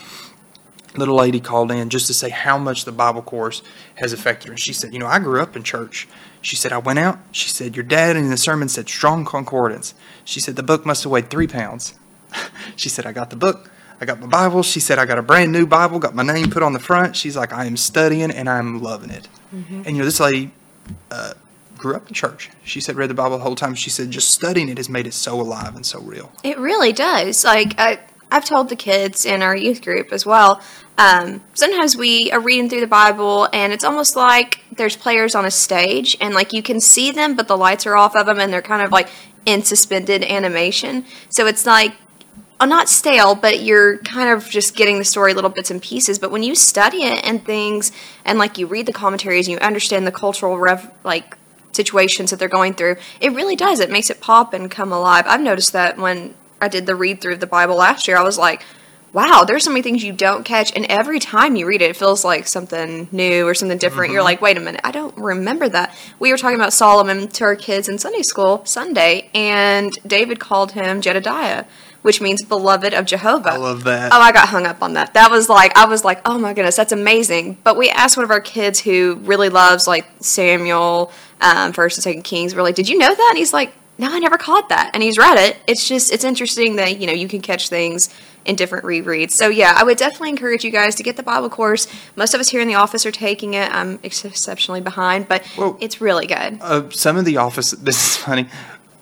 Little 0.97 1.15
lady 1.15 1.39
called 1.39 1.71
in 1.71 1.89
just 1.89 2.07
to 2.07 2.13
say 2.13 2.29
how 2.29 2.57
much 2.57 2.85
the 2.85 2.91
Bible 2.91 3.21
course 3.21 3.61
has 3.95 4.13
affected 4.13 4.47
her. 4.47 4.53
And 4.53 4.59
she 4.59 4.73
said, 4.73 4.93
You 4.93 4.99
know, 4.99 5.07
I 5.07 5.19
grew 5.19 5.41
up 5.41 5.55
in 5.55 5.63
church. 5.63 6.07
She 6.41 6.55
said, 6.55 6.71
I 6.71 6.77
went 6.77 6.99
out. 6.99 7.19
She 7.31 7.49
said, 7.49 7.75
Your 7.75 7.83
dad 7.83 8.15
in 8.15 8.29
the 8.29 8.37
sermon 8.37 8.69
said 8.69 8.87
strong 8.87 9.25
concordance. 9.25 9.93
She 10.23 10.39
said, 10.39 10.55
The 10.55 10.63
book 10.63 10.85
must 10.85 11.03
have 11.03 11.11
weighed 11.11 11.29
three 11.29 11.47
pounds. 11.47 11.95
she 12.75 12.89
said, 12.89 13.05
I 13.05 13.11
got 13.11 13.29
the 13.29 13.35
book. 13.35 13.71
I 13.99 14.05
got 14.05 14.19
my 14.19 14.27
Bible. 14.27 14.61
She 14.63 14.79
said, 14.79 14.99
I 14.99 15.05
got 15.05 15.17
a 15.17 15.21
brand 15.21 15.51
new 15.51 15.65
Bible, 15.65 15.99
got 15.99 16.13
my 16.13 16.23
name 16.23 16.49
put 16.49 16.63
on 16.63 16.73
the 16.73 16.79
front. 16.79 17.15
She's 17.15 17.37
like, 17.37 17.53
I 17.53 17.65
am 17.65 17.77
studying 17.77 18.29
and 18.31 18.49
I'm 18.49 18.81
loving 18.81 19.09
it. 19.09 19.27
And, 19.51 19.95
you 19.95 19.99
know, 19.99 20.05
this 20.05 20.19
lady 20.19 20.51
uh, 21.11 21.33
grew 21.77 21.95
up 21.95 22.07
in 22.07 22.13
church. 22.13 22.49
She 22.65 22.81
said, 22.81 22.95
read 22.95 23.09
the 23.09 23.13
Bible 23.13 23.37
the 23.37 23.43
whole 23.43 23.55
time. 23.55 23.73
She 23.73 23.89
said, 23.89 24.11
just 24.11 24.31
studying 24.31 24.67
it 24.67 24.77
has 24.77 24.89
made 24.89 25.07
it 25.07 25.13
so 25.13 25.39
alive 25.39 25.75
and 25.75 25.85
so 25.85 26.01
real. 26.01 26.31
It 26.43 26.57
really 26.59 26.91
does. 26.91 27.45
Like 27.45 27.75
I, 27.79 27.99
I've 28.31 28.45
told 28.45 28.69
the 28.69 28.75
kids 28.75 29.25
in 29.25 29.41
our 29.41 29.55
youth 29.55 29.81
group 29.81 30.11
as 30.11 30.25
well. 30.25 30.61
Um, 30.97 31.41
sometimes 31.53 31.97
we 31.97 32.31
are 32.31 32.39
reading 32.39 32.69
through 32.69 32.79
the 32.81 32.87
Bible, 32.87 33.49
and 33.51 33.73
it's 33.73 33.83
almost 33.83 34.15
like 34.15 34.61
there's 34.71 34.95
players 34.95 35.35
on 35.35 35.45
a 35.45 35.51
stage, 35.51 36.15
and 36.21 36.33
like 36.33 36.53
you 36.53 36.63
can 36.63 36.79
see 36.79 37.11
them, 37.11 37.35
but 37.35 37.47
the 37.47 37.57
lights 37.57 37.85
are 37.85 37.95
off 37.95 38.15
of 38.15 38.25
them, 38.25 38.39
and 38.39 38.51
they're 38.51 38.61
kind 38.61 38.81
of 38.81 38.91
like 38.91 39.09
in 39.45 39.61
suspended 39.63 40.23
animation. 40.23 41.05
So 41.29 41.47
it's 41.47 41.65
like 41.65 41.93
uh, 42.59 42.65
not 42.65 42.87
stale, 42.87 43.35
but 43.35 43.61
you're 43.61 43.97
kind 43.99 44.29
of 44.29 44.49
just 44.49 44.75
getting 44.75 44.97
the 44.97 45.05
story 45.05 45.33
little 45.33 45.49
bits 45.49 45.69
and 45.69 45.81
pieces. 45.81 46.17
But 46.17 46.31
when 46.31 46.43
you 46.43 46.55
study 46.55 47.03
it 47.03 47.25
and 47.25 47.43
things, 47.43 47.91
and 48.23 48.39
like 48.39 48.57
you 48.57 48.65
read 48.65 48.85
the 48.85 48.93
commentaries 48.93 49.47
and 49.47 49.53
you 49.53 49.59
understand 49.59 50.07
the 50.07 50.11
cultural 50.11 50.57
rev, 50.57 50.89
like 51.03 51.37
situations 51.73 52.29
that 52.29 52.39
they're 52.39 52.47
going 52.47 52.73
through, 52.73 52.95
it 53.19 53.33
really 53.33 53.57
does. 53.57 53.81
It 53.81 53.91
makes 53.91 54.09
it 54.09 54.21
pop 54.21 54.53
and 54.53 54.71
come 54.71 54.93
alive. 54.93 55.25
I've 55.27 55.41
noticed 55.41 55.73
that 55.73 55.97
when 55.97 56.35
I 56.65 56.67
did 56.67 56.87
the 56.87 56.95
read 56.95 57.21
through 57.21 57.33
of 57.33 57.39
the 57.39 57.47
Bible 57.47 57.75
last 57.75 58.07
year, 58.07 58.17
I 58.17 58.23
was 58.23 58.37
like, 58.37 58.63
wow, 59.13 59.45
there's 59.47 59.63
so 59.63 59.69
many 59.69 59.81
things 59.81 60.03
you 60.03 60.11
don't 60.11 60.43
catch. 60.43 60.75
And 60.75 60.85
every 60.87 61.19
time 61.19 61.55
you 61.55 61.65
read 61.65 61.81
it, 61.81 61.91
it 61.91 61.95
feels 61.95 62.25
like 62.25 62.47
something 62.47 63.07
new 63.13 63.47
or 63.47 63.53
something 63.53 63.77
different. 63.77 64.11
You're 64.11 64.23
like, 64.23 64.41
wait 64.41 64.57
a 64.57 64.59
minute, 64.59 64.81
I 64.83 64.91
don't 64.91 65.15
remember 65.17 65.69
that. 65.69 65.95
We 66.19 66.31
were 66.31 66.37
talking 66.37 66.57
about 66.57 66.73
Solomon 66.73 67.29
to 67.29 67.45
our 67.45 67.55
kids 67.55 67.87
in 67.87 67.97
Sunday 67.97 68.23
school 68.23 68.65
Sunday, 68.65 69.29
and 69.33 69.97
David 70.05 70.41
called 70.41 70.73
him 70.73 71.01
Jedidiah, 71.01 71.65
which 72.01 72.19
means 72.19 72.43
beloved 72.43 72.93
of 72.93 73.05
Jehovah. 73.05 73.51
I 73.51 73.57
love 73.57 73.85
that. 73.85 74.11
Oh, 74.11 74.19
I 74.19 74.33
got 74.33 74.49
hung 74.49 74.65
up 74.65 74.83
on 74.83 74.93
that. 74.93 75.13
That 75.13 75.31
was 75.31 75.47
like, 75.47 75.77
I 75.77 75.85
was 75.85 76.03
like, 76.03 76.19
oh 76.25 76.37
my 76.37 76.53
goodness, 76.53 76.75
that's 76.75 76.91
amazing. 76.91 77.57
But 77.63 77.77
we 77.77 77.89
asked 77.89 78.17
one 78.17 78.25
of 78.25 78.31
our 78.31 78.41
kids 78.41 78.81
who 78.81 79.15
really 79.21 79.49
loves 79.49 79.87
like 79.87 80.05
Samuel, 80.19 81.11
um, 81.39 81.71
First 81.71 81.97
and 81.97 82.03
Second 82.03 82.23
Kings. 82.23 82.53
We're 82.53 82.63
like, 82.63 82.75
did 82.75 82.89
you 82.89 82.97
know 82.97 83.15
that? 83.15 83.27
And 83.29 83.37
he's 83.37 83.53
like, 83.53 83.71
no, 83.97 84.11
I 84.11 84.19
never 84.19 84.37
caught 84.37 84.69
that. 84.69 84.91
And 84.93 85.01
he's 85.01 85.17
read 85.17 85.37
it. 85.37 85.57
It's 85.67 85.87
just, 85.87 86.11
it's 86.11 86.23
interesting 86.23 86.75
that 86.77 86.99
you 86.99 87.07
know 87.07 87.13
you 87.13 87.27
can 87.27 87.41
catch 87.41 87.69
things 87.69 88.13
in 88.45 88.55
different 88.55 88.85
rereads. 88.85 89.31
So 89.31 89.47
yeah, 89.47 89.73
I 89.75 89.83
would 89.83 89.97
definitely 89.97 90.29
encourage 90.29 90.63
you 90.63 90.71
guys 90.71 90.95
to 90.95 91.03
get 91.03 91.17
the 91.17 91.23
Bible 91.23 91.49
course. 91.49 91.87
Most 92.15 92.33
of 92.33 92.39
us 92.39 92.49
here 92.49 92.61
in 92.61 92.67
the 92.67 92.75
office 92.75 93.05
are 93.05 93.11
taking 93.11 93.53
it. 93.55 93.71
I'm 93.73 93.99
exceptionally 94.03 94.81
behind, 94.81 95.27
but 95.27 95.43
Well- 95.57 95.77
it's 95.79 95.99
really 96.01 96.27
good. 96.27 96.59
Uh, 96.61 96.89
some 96.91 97.17
of 97.17 97.25
the 97.25 97.37
office, 97.37 97.71
this 97.81 97.95
is 97.97 98.17
funny, 98.17 98.47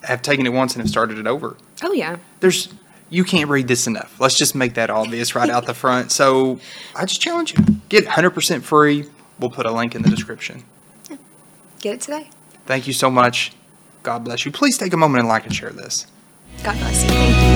have 0.04 0.22
taken 0.22 0.46
it 0.46 0.50
once 0.54 0.74
and 0.76 0.82
have 0.82 0.90
started 0.90 1.18
it 1.18 1.28
over. 1.28 1.58
Oh 1.82 1.92
yeah. 1.92 2.18
There's, 2.40 2.70
you 3.10 3.24
can't 3.26 3.50
read 3.50 3.68
this 3.68 3.86
enough. 3.86 4.16
Let's 4.20 4.38
just 4.38 4.56
make 4.56 4.76
that 4.76 4.90
obvious 4.90 5.36
right 5.36 5.50
out 5.50 5.66
the 5.66 5.74
front. 5.74 6.12
So 6.12 6.60
I 6.96 7.06
just 7.06 7.20
challenge 7.22 7.58
you, 7.58 7.66
get 7.90 8.06
100% 8.06 8.62
free. 8.62 9.06
We'll 9.40 9.50
put 9.50 9.66
a 9.66 9.72
link 9.72 9.94
in 9.96 10.04
the 10.04 10.10
description. 10.10 10.64
Get 11.82 11.96
it 11.96 12.02
today. 12.02 12.30
Thank 12.66 12.88
you 12.88 12.94
so 12.94 13.10
much. 13.12 13.52
God 14.04 14.24
bless 14.26 14.46
you. 14.46 14.52
Please 14.52 14.78
take 14.78 14.94
a 14.94 14.98
moment 14.98 15.20
and 15.20 15.28
like 15.28 15.46
and 15.46 15.56
share 15.56 15.72
this. 15.72 16.06
God 16.64 16.78
bless 16.78 17.04
you. 17.04 17.10
Thank 17.10 17.48
you. 17.48 17.53